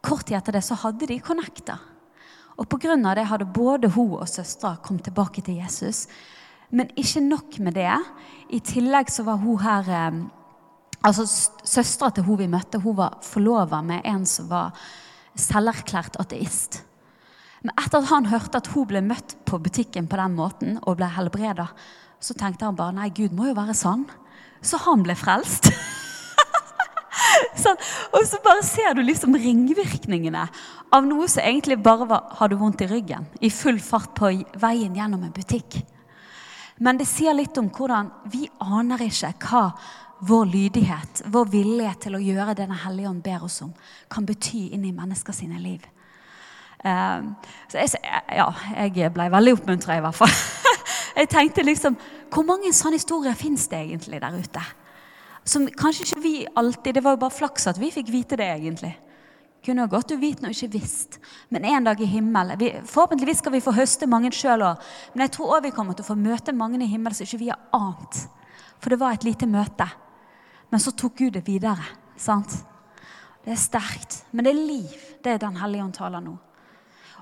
[0.00, 1.78] kort tid etter det så hadde de connecta.
[2.58, 2.96] Og pga.
[3.14, 6.06] det hadde både hun og søstera kommet tilbake til Jesus.
[6.70, 7.94] Men ikke nok med det.
[8.50, 10.24] I tillegg så var hun her eh,
[11.02, 11.26] altså
[11.64, 14.74] Søstera til hun vi møtte, hun var forlova med en som var
[15.38, 16.82] selverklært ateist.
[17.62, 20.98] Men etter at han hørte at hun ble møtt på butikken på den måten og
[20.98, 21.68] ble helbreda,
[22.20, 24.08] så tenkte han bare nei, Gud må jo være sann.
[24.62, 25.70] Så han ble frelst.
[27.64, 27.78] sånn.
[28.14, 30.46] Og så bare ser du liksom ringvirkningene
[30.94, 33.28] av noe som egentlig bare var, hadde vondt i ryggen.
[33.40, 35.80] I full fart på veien gjennom en butikk.
[36.78, 39.64] Men det sier litt om hvordan vi aner ikke hva
[40.28, 43.72] vår lydighet, vår vilje til å gjøre det Den hellige ånd ber oss om,
[44.10, 45.84] kan bety inn i mennesker sine liv.
[46.78, 47.32] Um,
[47.70, 47.98] så jeg,
[48.38, 48.46] ja,
[48.86, 50.34] jeg ble veldig oppmuntra, i hvert fall.
[51.18, 51.96] jeg tenkte liksom
[52.30, 54.62] Hvor mange sånne historier fins det egentlig der ute?
[55.48, 58.48] Som kanskje ikke vi alltid Det var jo bare flaks at vi fikk vite det,
[58.58, 58.92] egentlig.
[59.64, 61.18] Kunne jo godt uvitende og ikke visst.
[61.50, 64.82] Men en dag i himmelen Forhåpentligvis skal vi få høste mange sjøl òg.
[65.14, 67.42] Men jeg tror òg vi kommer til å få møte mange i himmelen som ikke
[67.42, 68.20] vi har ant.
[68.78, 69.88] For det var et lite møte.
[70.70, 71.84] Men så tok Gud det videre.
[72.16, 72.52] sant?
[73.44, 74.22] Det er sterkt.
[74.32, 74.94] Men det er liv.
[75.24, 76.36] Det er Den hellige ånd taler nå.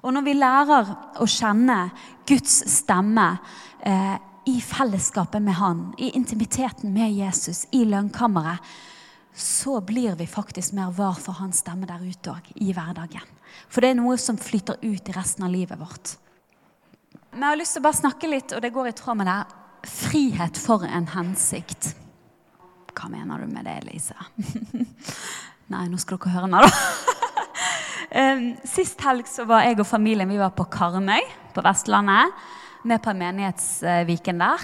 [0.02, 0.90] Og når vi lærer
[1.22, 1.90] å kjenne
[2.28, 3.38] Guds stemme
[3.80, 8.58] eh, i fellesskapet med Han, i intimiteten med Jesus, i lønnkammeret,
[9.34, 13.24] så blir vi faktisk mer var for hans stemme der ute òg, i hverdagen.
[13.68, 16.14] For det er noe som flytter ut i resten av livet vårt.
[17.32, 19.28] Men jeg har lyst til å bare snakke litt, og det går i tråd med
[19.28, 19.40] det,
[19.90, 21.90] frihet for en hensikt.
[22.96, 24.16] Hva mener du med det, Lise?
[25.74, 26.70] Nei, nå skal dere høre meg, da.
[28.76, 32.30] Sist helg så var jeg og familien vi var på Karmøy på Vestlandet
[32.86, 34.62] med på menighetsviken der.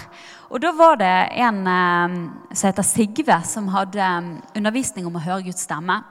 [0.49, 2.15] Og da var det en eh,
[2.53, 6.01] som heter Sigve, som hadde eh, undervisning om å høre Guds stemme.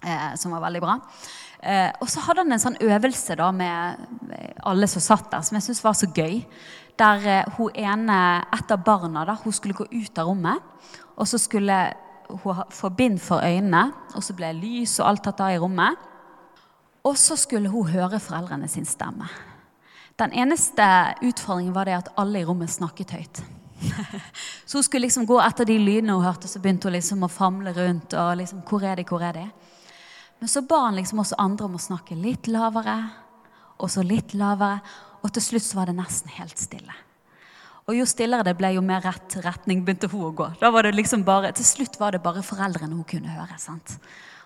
[0.00, 0.98] Eh, som var veldig bra.
[2.00, 4.30] Og så hadde han en sånn øvelse da med
[4.64, 6.38] alle som satt der, som jeg syntes var så gøy.
[6.96, 8.16] Der hun ene,
[8.56, 10.64] et av barna da, hun skulle gå ut av rommet.
[11.20, 11.76] Og så skulle
[12.30, 16.00] hun få bind for øynene, og så ble lys og alt tatt av i rommet.
[17.04, 19.28] Og så skulle hun høre foreldrene sin stemme.
[20.20, 20.84] Den eneste
[21.24, 23.42] utfordringen var det at alle i rommet snakket høyt.
[24.68, 27.30] Så hun skulle liksom gå etter de lydene hun hørte, så begynte hun liksom å
[27.32, 28.12] famle rundt.
[28.12, 29.46] og liksom, hvor er de, hvor er de?
[30.40, 32.96] Men så ba han liksom også andre om å snakke litt lavere,
[33.80, 34.80] og så litt lavere.
[35.20, 36.94] Og til slutt så var det nesten helt stille.
[37.88, 40.46] Og jo stillere det ble, jo mer rett retning begynte hun å gå.
[40.60, 43.58] Da var det liksom bare, Til slutt var det bare foreldrene hun kunne høre.
[43.58, 43.98] sant?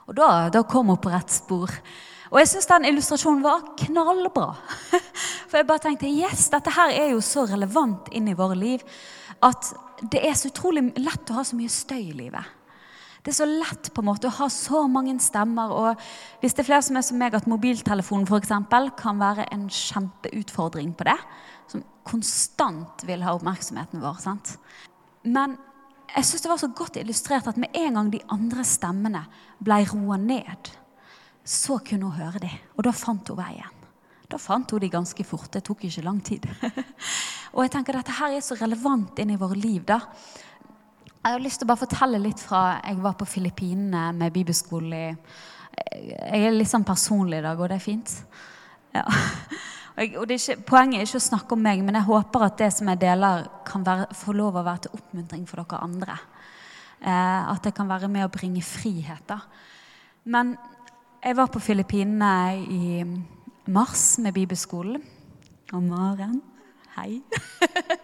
[0.06, 1.70] Og da, da kom hun på rett spor.
[2.32, 4.50] Og jeg syns den illustrasjonen var knallbra.
[5.48, 8.84] For jeg bare tenkte yes, dette her er jo så relevant inn i våre liv
[9.44, 9.72] at
[10.10, 12.44] det er så utrolig lett å ha så mye støy i livet.
[13.24, 15.72] Det er så lett på en måte å ha så mange stemmer.
[15.72, 19.64] Og hvis det er flere som er som meg, at mobiltelefonen eksempel, kan være en
[19.72, 21.16] kjempeutfordring på det.
[21.72, 24.20] Som konstant vil ha oppmerksomheten vår.
[24.20, 24.58] sant?
[25.24, 25.56] Men
[26.12, 29.24] jeg syns det var så godt illustrert at med en gang de andre stemmene
[29.64, 30.74] ble roa ned,
[31.44, 32.61] så kunne hun høre dem.
[32.76, 33.83] og da fant hun veien.
[34.28, 35.50] Da fant hun de ganske fort.
[35.52, 36.46] Det tok ikke lang tid.
[37.54, 39.85] og jeg tenker Dette her er så relevant inn i våre liv.
[39.85, 40.00] da.
[41.24, 45.04] Jeg har lyst til å bare fortelle litt fra jeg var på Filippinene med bibelskole.
[45.74, 48.16] Jeg er litt sånn personlig i dag, og det er fint.
[48.94, 49.04] Ja.
[49.94, 52.70] Og er ikke, poenget er ikke å snakke om meg, men jeg håper at det
[52.74, 56.16] som jeg deler, kan være, få lov å være til oppmuntring for dere andre.
[56.98, 59.22] Eh, at det kan være med å bringe frihet.
[59.30, 59.38] da.
[60.24, 60.57] Men
[61.24, 62.32] jeg var på Filippinene
[62.68, 63.04] i
[63.72, 65.00] mars med bibelskolen.
[65.72, 66.42] Og Maren
[66.94, 67.22] Hei.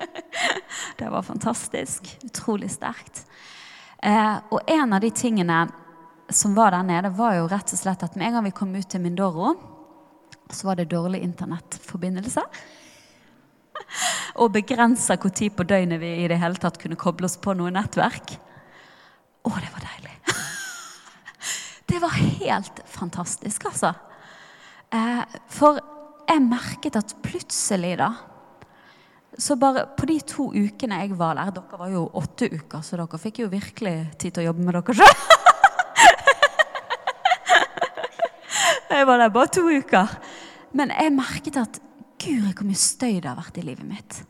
[0.99, 2.09] det var fantastisk.
[2.25, 3.23] Utrolig sterkt.
[4.03, 5.61] Eh, og en av de tingene
[6.33, 8.75] som var der nede, var jo rett og slett at med en gang vi kom
[8.75, 9.53] ut til Mindoro,
[10.51, 12.43] så var det dårlig internettforbindelse.
[14.43, 17.71] og begrensa når på døgnet vi i det hele tatt kunne koble oss på noe
[17.71, 18.39] nettverk.
[19.45, 20.10] Å, det var deilig.
[21.91, 23.93] Det var helt fantastisk, altså.
[24.95, 25.81] Eh, for
[26.31, 28.13] jeg merket at plutselig, da
[29.39, 32.97] Så bare på de to ukene jeg var der Dere var jo åtte uker, så
[32.99, 35.15] dere fikk jo virkelig tid til å jobbe med dere sjøl.
[38.97, 40.09] jeg var der bare to uker.
[40.75, 41.81] Men jeg merket at
[42.21, 44.21] Guri, hvor mye støy det har vært i livet mitt.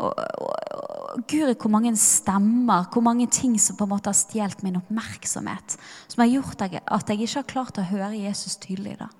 [0.00, 4.16] Og, og, og, Guri, hvor mange stemmer, hvor mange ting som på en måte har
[4.16, 5.76] stjålet min oppmerksomhet.
[6.08, 8.96] Som har gjort at jeg, ikke har klart å høre Jesus tydelig.
[9.00, 9.10] da.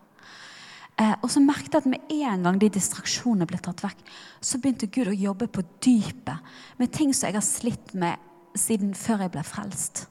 [1.01, 4.01] Eh, og så merket jeg at med en gang de distraksjonene ble tatt vekk,
[4.40, 8.21] så begynte Gud å jobbe på dypet med ting som jeg har slitt med
[8.59, 10.07] siden før jeg ble frelst.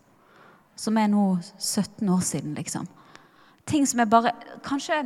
[0.79, 1.25] Som er nå
[1.59, 2.87] 17 år siden, liksom.
[3.69, 4.33] Ting som jeg bare
[4.65, 5.03] Kanskje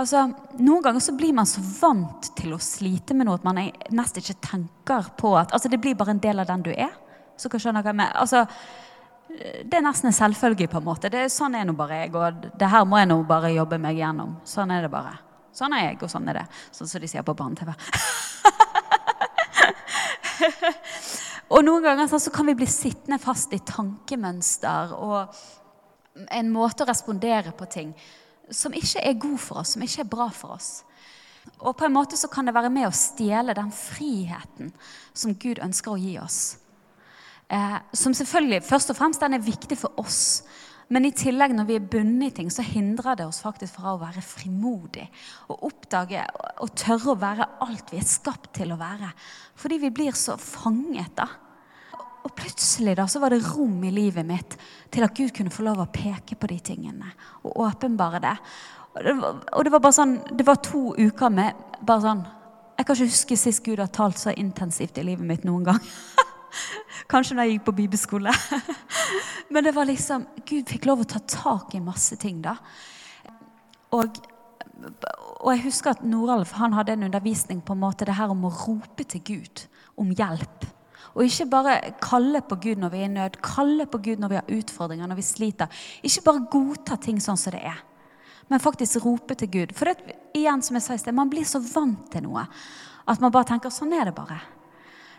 [0.00, 3.58] Altså, Noen ganger så blir man så vant til å slite med noe at man
[3.92, 6.94] nesten ikke tenker på at altså Det blir bare en del av den du er.
[7.36, 8.40] Så kan skjønne hva jeg altså,
[9.28, 10.68] Det er nesten en selvfølge.
[10.68, 11.12] på en måte.
[11.12, 12.20] Det, sånn er nå bare jeg, og
[12.58, 14.36] det her må jeg nå bare jobbe meg gjennom.
[14.44, 15.14] Sånn er det bare.
[15.52, 16.46] Sånn er jeg, og sånn er det.
[16.72, 17.70] Sånn som de sier på barne-TV.
[21.52, 25.18] og noen ganger så kan vi bli sittende fast i tankemønster og
[26.30, 27.92] en måte å respondere på ting
[28.50, 30.70] som ikke er god for oss, som ikke er bra for oss.
[31.60, 34.72] Og på en måte så kan det være med å stjele den friheten
[35.12, 36.40] som Gud ønsker å gi oss.
[37.50, 40.42] Eh, som selvfølgelig først og fremst den er viktig for oss.
[40.90, 43.94] Men i tillegg når vi er bundet i ting, så hindrer det oss faktisk fra
[43.94, 45.06] å være frimodig.
[45.50, 46.24] Og oppdage
[46.62, 49.12] og tørre å være alt vi er skapt til å være.
[49.58, 51.28] Fordi vi blir så fanget da.
[52.20, 54.56] Og plutselig da, så var det rom i livet mitt
[54.92, 57.12] til at Gud kunne få lov å peke på de tingene
[57.46, 58.34] og åpenbare det.
[58.90, 62.22] Og det var, og det var bare sånn, det var to uker med bare sånn
[62.80, 65.80] Jeg kan ikke huske sist Gud har talt så intensivt i livet mitt noen gang.
[67.12, 68.32] Kanskje da jeg gikk på bibelskole.
[69.52, 72.54] Men det var liksom Gud fikk lov å ta tak i masse ting, da.
[73.92, 74.16] Og,
[75.42, 78.48] og jeg husker at Noralf han hadde en undervisning på en måte det her om
[78.48, 79.64] å rope til Gud
[80.00, 80.70] om hjelp.
[81.14, 84.32] Og ikke bare kalle på Gud når vi er i nød, kalle på Gud når
[84.32, 85.80] vi har utfordringer, når vi sliter.
[86.06, 87.80] Ikke bare godta ting sånn som det er,
[88.50, 89.74] men faktisk rope til Gud.
[89.76, 92.46] For det, igjen, som jeg sa i sted, man blir så vant til noe
[93.10, 94.38] at man bare tenker sånn er det bare.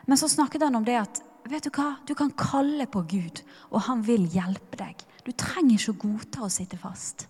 [0.08, 3.41] Men så snakket han om det at vet du hva, du kan kalle på Gud,
[3.73, 5.04] og han vil hjelpe deg.
[5.25, 7.27] Du trenger ikke å godta å sitte fast.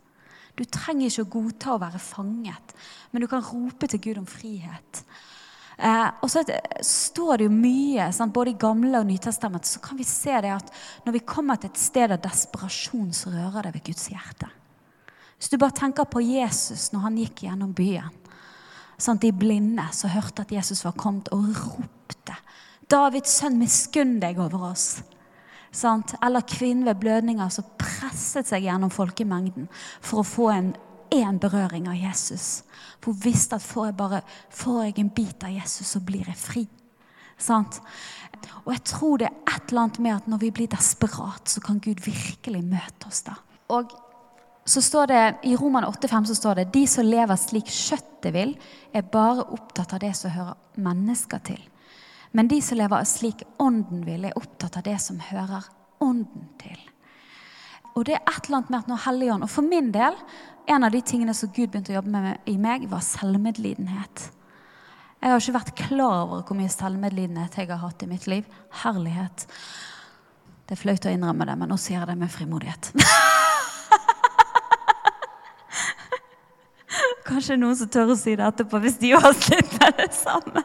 [0.55, 2.73] Du trenger ikke å godta å være fanget,
[3.11, 5.03] men du kan rope til Gud om frihet.
[5.81, 6.43] Eh, og så
[6.85, 8.33] står det jo mye, sant?
[8.33, 10.67] både i Gamle og Nytestamentet, så kan vi se det at
[11.07, 14.49] når vi kommer til et sted av desperasjon, så rører det ved Guds hjerte.
[15.39, 18.13] Hvis du bare tenker på Jesus når han gikk gjennom byen.
[19.01, 19.23] Sant?
[19.25, 22.35] De blinde som hørte at Jesus var kommet, og ropte.
[22.91, 25.01] Davids sønn, miskunn deg over oss.
[25.73, 26.13] Sant?
[26.21, 29.65] Eller kvinnen ved blødninger som presset seg gjennom folkemengden
[29.97, 30.71] for å få en
[31.11, 32.63] én berøring av Jesus.
[32.99, 36.27] For hun visste at får jeg bare får jeg en bit av Jesus, så blir
[36.27, 36.67] jeg fri.
[37.41, 37.81] Sant?
[38.65, 41.61] Og jeg tror det er et eller annet med at når vi blir desperat, så
[41.63, 43.35] kan Gud virkelig møte oss da.
[43.73, 43.91] Og
[44.65, 48.53] så står det, I Roman 8,5 så står det de som lever slik kjøttet vil,
[48.93, 51.61] er bare opptatt av det som hører mennesker til.
[52.31, 55.67] Men de som lever slik ånden vil, er opptatt av det som hører
[56.01, 56.77] ånden til.
[57.95, 60.15] og det er et eller annet med at når Helligånd Og for min del,
[60.67, 64.27] en av de tingene som Gud begynte å jobbe med i meg, var selvmedlidenhet.
[65.21, 68.47] Jeg har ikke vært klar over hvor mye selvmedlidenhet jeg har hatt i mitt liv.
[68.81, 69.45] Herlighet.
[70.65, 72.93] Det er flaut å innrømme det, men nå sier jeg det med frimodighet.
[77.31, 80.63] Kanskje noen som tør å si det etterpå hvis de har slitt med det samme.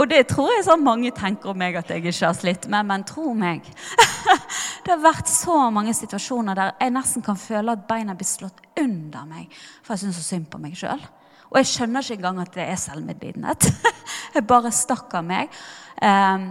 [0.00, 2.88] Og det tror jeg sånn mange tenker om meg at jeg ikke har slitt med,
[2.88, 3.68] men tro meg.
[4.82, 8.58] Det har vært så mange situasjoner der jeg nesten kan føle at beina blir slått
[8.80, 9.52] under meg.
[9.86, 11.04] For jeg syns så synd på meg sjøl.
[11.52, 13.68] Og jeg skjønner ikke engang at det er selvmedlidenhet.
[14.34, 15.52] Jeg bare stakk av meg.
[16.00, 16.46] Ehm,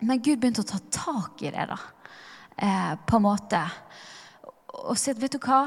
[0.00, 1.76] men Gud begynte å ta tak i det, da.
[2.56, 3.60] Eh, på en måte.
[4.88, 5.66] Og si at vet du hva?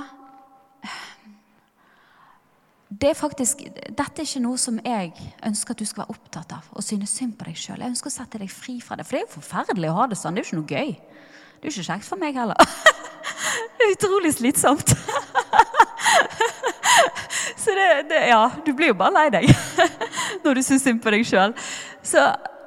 [3.02, 5.14] Det er faktisk, Dette er ikke noe som jeg
[5.46, 6.68] ønsker at du skal være opptatt av.
[6.72, 7.82] og synes synd på deg selv.
[7.82, 9.08] Jeg ønsker å sette deg fri fra det.
[9.08, 10.36] For det er jo forferdelig å ha det sånn.
[10.36, 10.92] Det er jo ikke noe gøy.
[10.96, 12.62] Det er jo ikke kjekt for meg heller.
[13.76, 14.90] Det er utrolig slitsomt.
[17.64, 19.50] Så det, det, Ja, du blir jo bare lei deg
[20.46, 21.56] når du syns synd på deg sjøl.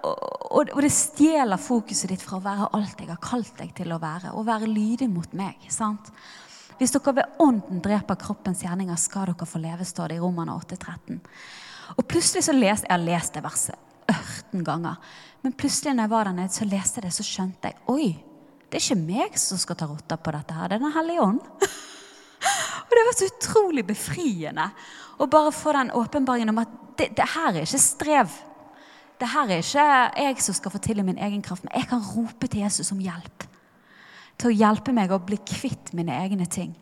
[0.09, 3.95] Og, og, det stjeler fokuset ditt fra å være alt jeg har kalt deg til
[3.95, 4.35] å være.
[4.37, 5.57] Og være lydig mot meg.
[5.72, 6.12] sant?
[6.79, 10.55] Hvis dere ved ånden dreper kroppens gjerninger, skal dere få leve, står det i Romerne
[10.55, 11.18] 8,13.
[11.97, 13.74] Og plutselig så leste Jeg har lest det verset
[14.09, 14.97] 18 ganger.
[15.43, 18.09] Men plutselig når jeg var der nede, så leste jeg det, så skjønte jeg Oi,
[18.68, 20.68] det er ikke meg som skal ta rotta på dette her.
[20.68, 21.41] Det er Den hellige ånd.
[22.87, 24.70] og det var så utrolig befriende
[25.18, 28.39] å bare få den åpenbaringen om at det, det her er ikke strev.
[29.18, 29.91] Det her er ikke
[30.22, 32.93] jeg som skal få til i min egen kraft, men jeg kan rope til Jesus
[32.95, 33.49] om hjelp
[34.39, 36.72] til å hjelpe meg å bli kvitt mine egne ting.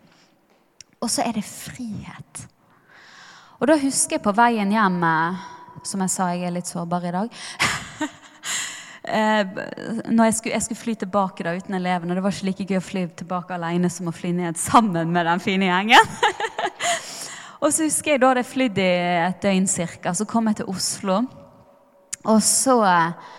[1.00, 2.46] Og så er det frihet.
[3.56, 5.44] Og da husker jeg på veien hjem eh,
[5.86, 7.42] Som jeg sa, jeg er litt sårbar i dag.
[9.06, 9.46] Eh,
[10.10, 12.16] når jeg skulle, jeg skulle, fly tilbake da uten elevene.
[12.18, 15.28] Det var ikke like gøy å fly tilbake alene som å fly ned sammen med
[15.28, 16.08] den fine gjengen.
[17.62, 18.88] og så husker jeg da jeg flydd i
[19.28, 20.10] et døgn cirka.
[20.10, 21.20] Så kom jeg til Oslo.
[22.26, 23.30] Og så eh,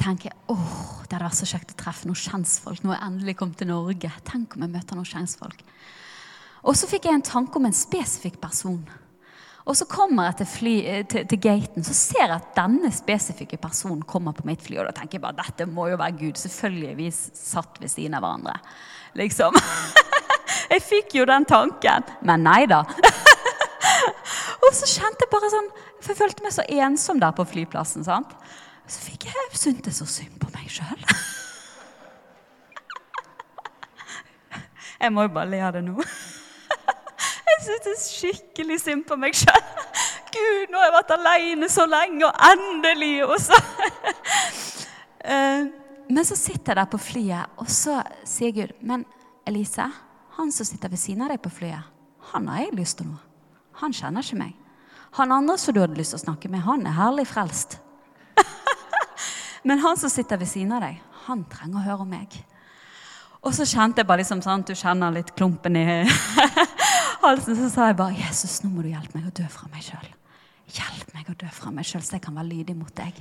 [0.00, 2.82] tenker åh, det hadde vært så kjekt å treffe noen kjentfolk.
[2.82, 4.10] Nå er jeg endelig kommet til Norge.
[4.26, 5.64] Tenk om jeg møter noen kjentfolk.
[6.64, 8.82] Og så fikk jeg en tanke om en spesifikk person.
[9.64, 10.74] Og så kommer jeg til, fly,
[11.08, 14.80] til, til, gaten, så ser jeg at denne spesifikke personen kommer på mitt fly.
[14.80, 16.40] Og da tenker jeg bare dette må jo være Gud.
[16.40, 18.58] Selvfølgelig vi satt ved siden av hverandre.
[19.16, 19.56] Liksom.
[20.72, 22.04] Jeg fikk jo den tanken.
[22.24, 22.82] Men nei da.
[24.64, 25.66] Og så kjente jeg bare sånn
[26.00, 28.04] For jeg følte meg så ensom der på flyplassen.
[28.06, 28.32] sant?
[28.84, 31.04] Så fikk jeg syntes så synd på meg sjøl.
[35.00, 35.96] Jeg må jo bare le av det nå.
[37.48, 39.64] Jeg syntes skikkelig synd på meg sjøl.
[40.34, 43.36] Gud, nå har jeg vært aleine så lenge, og endelig og.
[45.24, 45.62] Eh,
[46.12, 47.94] men så sitter jeg der på flyet, og så
[48.28, 49.06] sier Gud Men
[49.48, 49.86] Elise,
[50.36, 51.86] han som sitter ved siden av deg på flyet,
[52.34, 53.22] han har jeg lyst til noe.
[53.80, 54.52] Han kjenner ikke meg.
[55.16, 57.78] Han andre som du hadde lyst til å snakke med, han er herlig frelst.
[59.64, 62.36] Men han som sitter ved siden av deg, han trenger å høre om meg.
[63.44, 65.84] Og så kjente jeg bare liksom, sånn, du kjenner litt klumpen i
[67.24, 67.56] halsen.
[67.58, 70.12] Så sa jeg bare, 'Jesus, nå må du hjelpe meg å dø fra meg sjøl.'
[70.74, 73.18] Hjelp meg å dø fra meg sjøl, så jeg kan være lydig mot deg.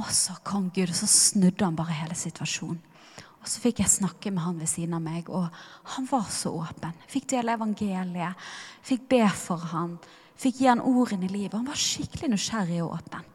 [0.00, 2.80] Og så kom Gud, og så snudde han bare hele situasjonen.
[3.40, 5.48] Og så fikk jeg snakke med han ved siden av meg, og
[5.94, 6.96] han var så åpen.
[7.08, 8.48] Fikk dele evangeliet,
[8.84, 9.96] fikk be for han,
[10.40, 11.56] fikk gi han ordene i livet.
[11.56, 13.29] Han var skikkelig nysgjerrig og åpen.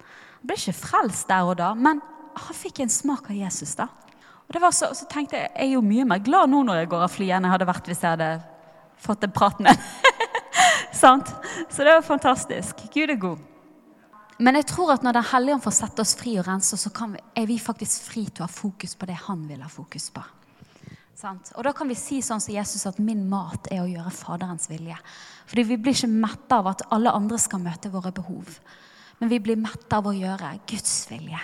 [0.46, 1.98] Han ble ikke frelst der og da, men
[2.38, 3.72] han fikk en smak av Jesus.
[3.74, 3.88] da.
[4.46, 7.06] Og så, så tenkte Jeg jeg er jo mye mer glad nå når jeg går
[7.08, 8.28] av flyet, enn jeg hadde vært hvis jeg hadde
[9.02, 9.88] fått en prat med
[11.02, 11.34] Sant?
[11.66, 12.86] Så det var fantastisk.
[12.94, 13.42] Gud er god.
[14.38, 16.94] Men jeg tror at når Den hellige ånd får sette oss fri og rense så
[16.94, 20.12] vi, er vi faktisk fri til å ha fokus på det han vil ha fokus
[20.14, 20.22] på.
[21.18, 21.56] Sant?
[21.58, 24.70] Og da kan vi si sånn som Jesus at 'min mat er å gjøre Faderens
[24.70, 25.02] vilje'.
[25.48, 28.60] Fordi vi blir ikke mette av at alle andre skal møte våre behov.
[29.20, 31.42] Men vi blir mette av å gjøre Guds vilje.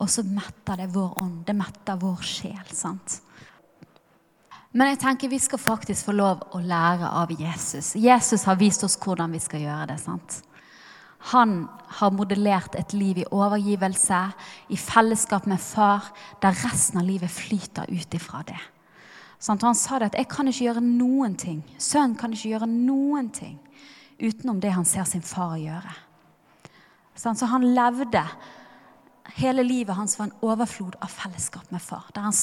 [0.00, 1.42] Og så metter det vår ånd.
[1.46, 2.70] Det metter vår sjel.
[2.72, 3.20] sant?
[4.72, 7.96] Men jeg tenker vi skal faktisk få lov å lære av Jesus.
[7.98, 9.98] Jesus har vist oss hvordan vi skal gjøre det.
[10.00, 10.42] sant?
[11.34, 11.68] Han
[12.00, 14.20] har modellert et liv i overgivelse,
[14.72, 16.06] i fellesskap med far,
[16.40, 18.60] der resten av livet flyter ut ifra det.
[19.40, 21.62] Sånn, han sa det at 'jeg kan ikke gjøre noen ting'.
[21.78, 23.58] Sønnen kan ikke gjøre noen ting
[24.18, 25.94] utenom det han ser sin far gjøre.
[27.20, 28.24] Så han levde
[29.36, 32.08] Hele livet hans var en overflod av fellesskap med far.
[32.14, 32.34] Der han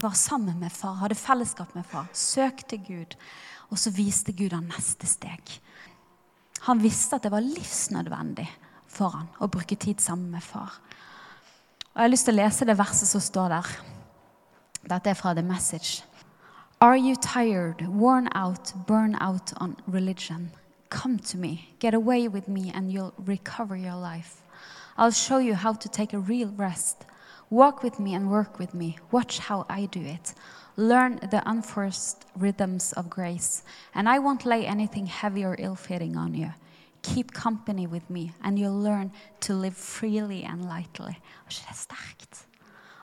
[0.00, 3.16] var sammen med far, hadde fellesskap med far, søkte Gud.
[3.68, 5.52] Og så viste Gud han neste steg.
[6.64, 8.48] Han visste at det var livsnødvendig
[8.90, 10.80] for han å bruke tid sammen med far.
[11.90, 13.68] Og Jeg har lyst til å lese det verset som står der.
[14.90, 16.02] Dette er fra The Message.
[16.80, 20.50] Are you tired, worn out, burn out on religion?
[20.90, 24.42] Come to me, get away with me, and you'll recover your life.
[24.98, 27.06] I'll show you how to take a real rest.
[27.48, 28.98] Walk with me and work with me.
[29.10, 30.34] Watch how I do it.
[30.76, 33.62] Learn the unforced rhythms of grace,
[33.94, 36.52] and I won't lay anything heavy or ill fitting on you.
[37.02, 39.10] Keep company with me, and you'll learn
[39.40, 41.16] to live freely and lightly.
[41.16, 42.46] Er ikke det sterkt?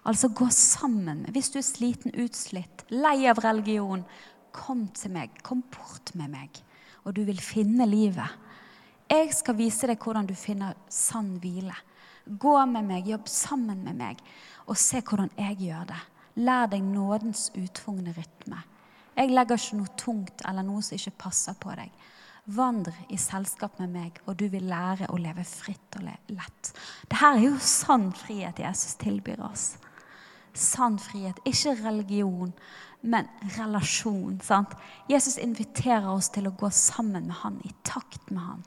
[0.05, 1.25] Altså gå sammen.
[1.29, 4.05] Hvis du er sliten, utslitt, lei av religion,
[4.51, 5.29] kom til meg.
[5.43, 6.61] Kom bort med meg,
[7.07, 8.43] og du vil finne livet.
[9.07, 11.75] Jeg skal vise deg hvordan du finner sann hvile.
[12.27, 14.19] Gå med meg, jobb sammen med meg,
[14.67, 16.01] og se hvordan jeg gjør det.
[16.43, 18.59] Lær deg nådens uttvungne rytme.
[19.17, 21.95] Jeg legger ikke noe tungt eller noe som ikke passer på deg.
[22.53, 26.71] Vandr i selskap med meg, og du vil lære å leve fritt og lett.
[27.07, 29.71] Dette er jo sann frihet Jesus tilbyr oss
[30.57, 31.39] sann frihet.
[31.45, 32.53] Ikke religion,
[33.01, 33.27] men
[33.57, 34.39] relasjon.
[34.43, 34.73] Sant?
[35.07, 38.65] Jesus inviterer oss til å gå sammen med han, i takt med han.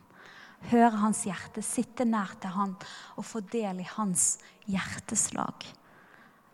[0.71, 2.75] Høre hans hjerte, sitte nær til han
[3.17, 4.35] og få del i hans
[4.69, 5.65] hjerteslag.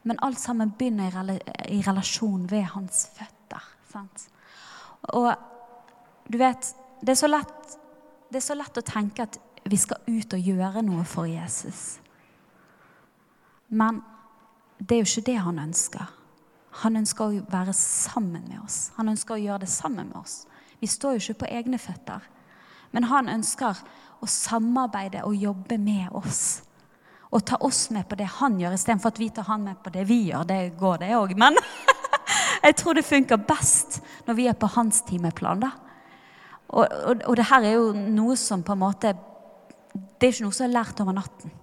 [0.07, 1.35] Men alt sammen begynner
[1.67, 3.63] i relasjon ved hans føtter.
[3.91, 4.27] Sant?
[5.13, 5.33] Og
[6.27, 6.71] du vet,
[7.01, 7.77] det er, så lett,
[8.31, 11.99] er så lett å tenke at vi skal ut og gjøre noe for Jesus.
[13.67, 13.99] Men
[14.79, 16.16] det er jo ikke det han ønsker.
[16.83, 18.91] Han ønsker å være sammen med oss.
[18.97, 20.45] Han ønsker å gjøre det sammen med oss.
[20.79, 22.25] Vi står jo ikke på egne føtter.
[22.93, 23.79] Men han ønsker
[24.21, 26.61] å samarbeide og jobbe med oss.
[27.33, 29.91] Og ta oss med på det han gjør, istedenfor at vi tar han med på
[29.93, 30.47] det vi gjør.
[30.47, 31.35] Det går, det òg.
[31.39, 31.57] Men
[32.65, 35.65] jeg tror det funker best når vi er på hans timeplan.
[35.65, 35.73] da.
[36.67, 39.13] Og, og, og det her er jo noe som på en måte
[40.19, 41.53] Det er ikke noe som er lært over natten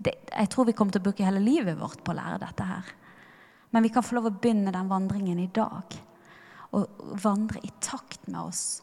[0.00, 2.66] det, jeg tror vi kommer til å bruke hele livet vårt på å lære dette
[2.66, 2.92] her.
[3.70, 5.96] Men vi kan få lov å begynne den vandringen i dag.
[6.76, 8.82] Og vandre i takt med oss.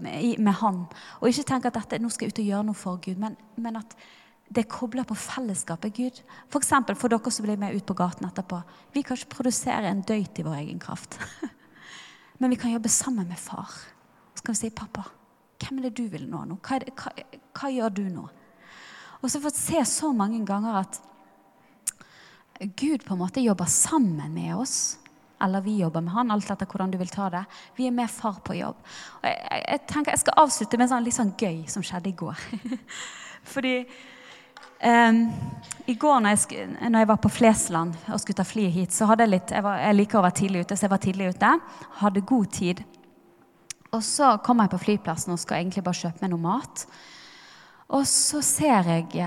[0.00, 0.82] Med, med, Han.
[1.20, 3.38] Og ikke tenke at dette, nå skal jeg ut og gjøre noe for Gud, men,
[3.56, 3.96] men at
[4.52, 6.20] det kobler på fellesskapet Gud.
[6.50, 6.68] F.eks.
[6.68, 8.60] For, for dere som blir med ut på gaten etterpå.
[8.92, 11.16] Vi kan ikke produsere en døyt i vår egen kraft.
[12.40, 13.72] men vi kan jobbe sammen med far.
[14.36, 15.06] Så kan vi si, 'Pappa,
[15.62, 16.44] hvem er det du vil nå?
[16.44, 16.58] nå?
[16.60, 17.12] Hva, hva,
[17.56, 18.28] hva gjør du nå?'
[19.22, 20.98] Og så fått se så mange ganger at
[22.76, 24.98] Gud på en måte jobber sammen med oss.
[25.42, 27.42] Eller vi jobber med han, alt etter hvordan du vil ta det.
[27.76, 28.78] Vi er med far på jobb.
[29.18, 32.12] Og jeg, jeg, jeg tenker jeg skal avslutte med sånn litt sånn gøy som skjedde
[32.12, 32.44] i går.
[33.52, 35.18] Fordi um,
[35.90, 39.10] i går når jeg, når jeg, var på Flesland og skulle ta flyet hit, så
[39.10, 41.32] hadde jeg litt jeg, var, jeg, liker å være tidlig ute, så jeg var tidlig
[41.34, 41.54] ute.
[42.04, 42.84] Hadde god tid.
[43.92, 46.86] Og så kom jeg på flyplassen og skal egentlig bare kjøpe meg noe mat.
[47.92, 49.26] Og så ser jeg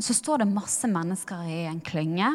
[0.00, 2.32] Så står det masse mennesker i en klynge.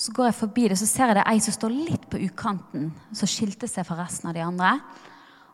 [0.00, 2.86] Så går jeg forbi det, så ser jeg det ei som står litt på ukanten,
[3.12, 4.78] som skilte seg fra resten av de andre.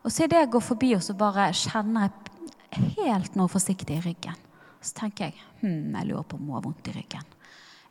[0.05, 4.05] Og så idet jeg går forbi og så bare kjenner jeg helt noe forsiktig i
[4.05, 4.39] ryggen.
[4.79, 7.27] Så tenker jeg hm, jeg lurer på om hun har vondt i ryggen.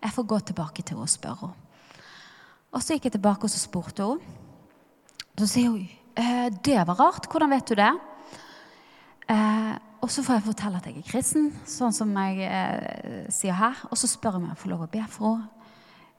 [0.01, 1.63] Jeg får gå tilbake til henne og spørre henne.
[2.73, 4.21] Og så gikk jeg tilbake og så spurte hun.
[5.37, 5.85] Så sier hun
[6.17, 7.29] «Eh, det var rart.
[7.29, 7.93] Hvordan vet du det?
[9.29, 9.73] Eh,
[10.05, 13.85] og så får jeg fortelle at jeg er kristen, sånn som jeg eh, sier her.
[13.91, 15.53] Og så spør jeg om jeg får lov å be for henne.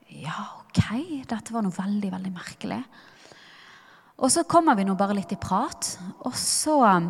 [0.08, 1.26] Ja, ok.
[1.28, 2.80] Dette var noe veldig, veldig merkelig.
[4.18, 5.90] Og så kommer vi nå bare litt i prat,
[6.26, 7.10] og så um,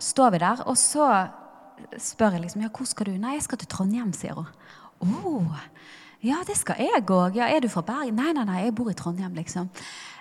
[0.00, 0.62] står vi der.
[0.70, 1.08] Og så
[2.00, 3.16] spør jeg liksom ja, hvor skal du?
[3.20, 4.48] Nei, jeg skal til Trondheim, sier hun.
[5.04, 5.58] Oh,
[6.24, 7.36] ja, det skal jeg òg.
[7.36, 8.16] Ja, er du fra Bergen?
[8.20, 9.68] Nei, nei, nei, jeg bor i Trondheim, liksom.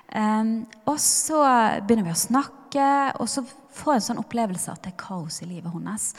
[0.10, 0.54] Um,
[0.90, 1.40] og så
[1.86, 2.90] begynner vi å snakke,
[3.22, 6.12] og så får en sånn opplevelse at det er kaos i livet hennes.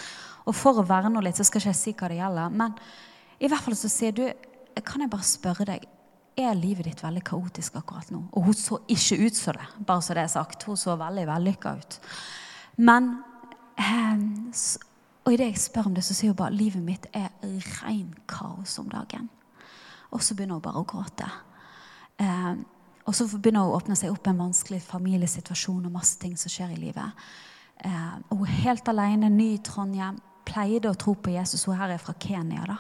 [0.46, 2.58] Og for å verne litt, så skal ikke jeg si hva det gjelder.
[2.62, 2.76] Men
[3.40, 4.24] i hvert fall så sier du
[4.86, 5.82] Kan jeg bare spørre deg,
[6.38, 8.20] er livet ditt veldig kaotisk akkurat nå?
[8.38, 10.62] Og hun så ikke ut som det, bare så det er sagt.
[10.64, 11.98] Hun så veldig vellykka ut.
[12.80, 13.10] Men
[13.76, 14.22] eh,
[15.26, 17.28] Og idet jeg spør om det, så sier hun bare livet mitt er
[17.82, 19.28] rein kaos om dagen.
[20.14, 21.28] Og så begynner hun bare å gråte.
[23.10, 26.52] Og så begynner hun å åpne seg opp en vanskelig familiesituasjon og masse ting som
[26.52, 27.24] skjer i livet.
[27.82, 30.20] Eh, hun er helt alene, ny i Trondheim.
[30.46, 31.64] Pleide å tro på Jesus.
[31.66, 32.76] Hun her er fra Kenya, da.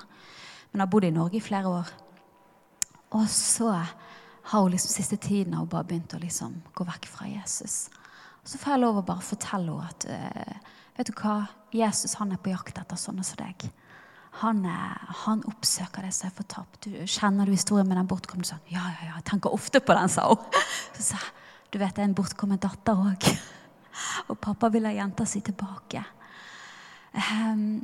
[0.70, 1.90] men har bodd i Norge i flere år.
[3.18, 7.10] Og så har hun liksom siste tiden har hun bare begynt å liksom gå vekk
[7.10, 7.88] fra Jesus.
[8.44, 11.40] Og så får jeg lov å bare fortelle henne at eh, vet du hva?
[11.74, 13.66] Jesus han er på jakt etter sånne som deg.
[14.40, 16.86] Han, uh, han oppsøker det som er fortapt.
[16.86, 18.46] Du, kjenner du historien med den bortkomne?
[18.46, 18.64] sønnen?
[18.70, 20.60] ja, ja, ja, jeg tenker ofte på den, sa hun.
[20.96, 21.22] Så sa
[21.70, 23.26] du vet, det er en bortkommet datter òg.
[24.32, 26.02] Og pappa vil ha jenta si tilbake.
[27.14, 27.82] Um,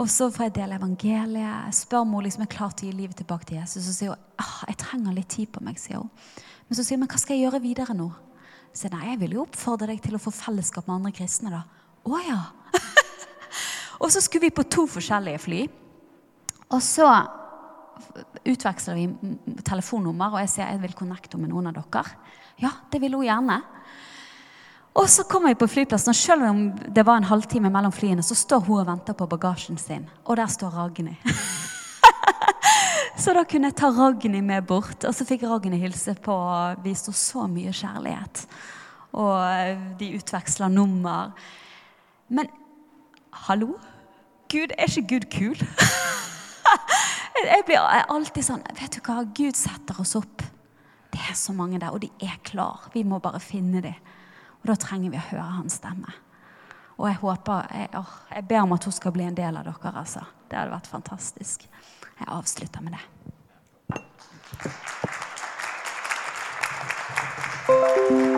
[0.00, 1.66] Og så får jeg dele evangeliet.
[1.68, 3.84] Jeg spør om hun liksom er klar til å gi livet tilbake til Jesus.
[3.86, 5.78] Så sier hun ah, jeg trenger litt tid på meg.
[5.78, 6.10] sier hun.
[6.66, 8.08] Men så sier hun men hva skal jeg gjøre videre nå?
[8.74, 11.52] Så nei, jeg vil jo oppfordre deg til å få fellesskap med andre kristne.
[11.52, 11.62] da.
[12.08, 12.40] Å ja.
[14.02, 15.62] Og så skulle vi på to forskjellige fly.
[16.72, 17.06] Og så
[18.48, 19.04] utveksler vi
[19.66, 22.02] telefonnummer, og jeg sier jeg vil connecte med noen av dere.
[22.62, 23.60] Ja, det vil hun gjerne.
[24.98, 28.24] Og så kommer vi på flyplassen, og selv om det var en halvtime mellom flyene,
[28.24, 31.38] så står hun og venter på bagasjen sin, og der står Ragnhild.
[33.22, 36.84] så da kunne jeg ta Ragni med bort, og så fikk Ragni hilse på og
[36.84, 38.44] viste så mye kjærlighet.
[39.16, 41.32] Og de utveksla nummer.
[42.28, 42.52] Men
[43.48, 43.76] hallo?
[44.52, 45.62] Gud, er ikke Gud kul?
[47.52, 50.44] jeg blir alltid sånn Vet du hva, Gud setter oss opp.
[51.12, 52.90] Det er så mange der, og de er klar.
[52.92, 54.12] Vi må bare finne dem.
[54.62, 56.12] Og da trenger vi å høre hans stemme.
[56.98, 59.66] Og jeg håper jeg, å, jeg ber om at hun skal bli en del av
[59.66, 60.26] dere, altså.
[60.48, 61.64] Det hadde vært fantastisk.
[62.20, 63.04] Jeg avslutter med det.
[67.72, 68.31] Thank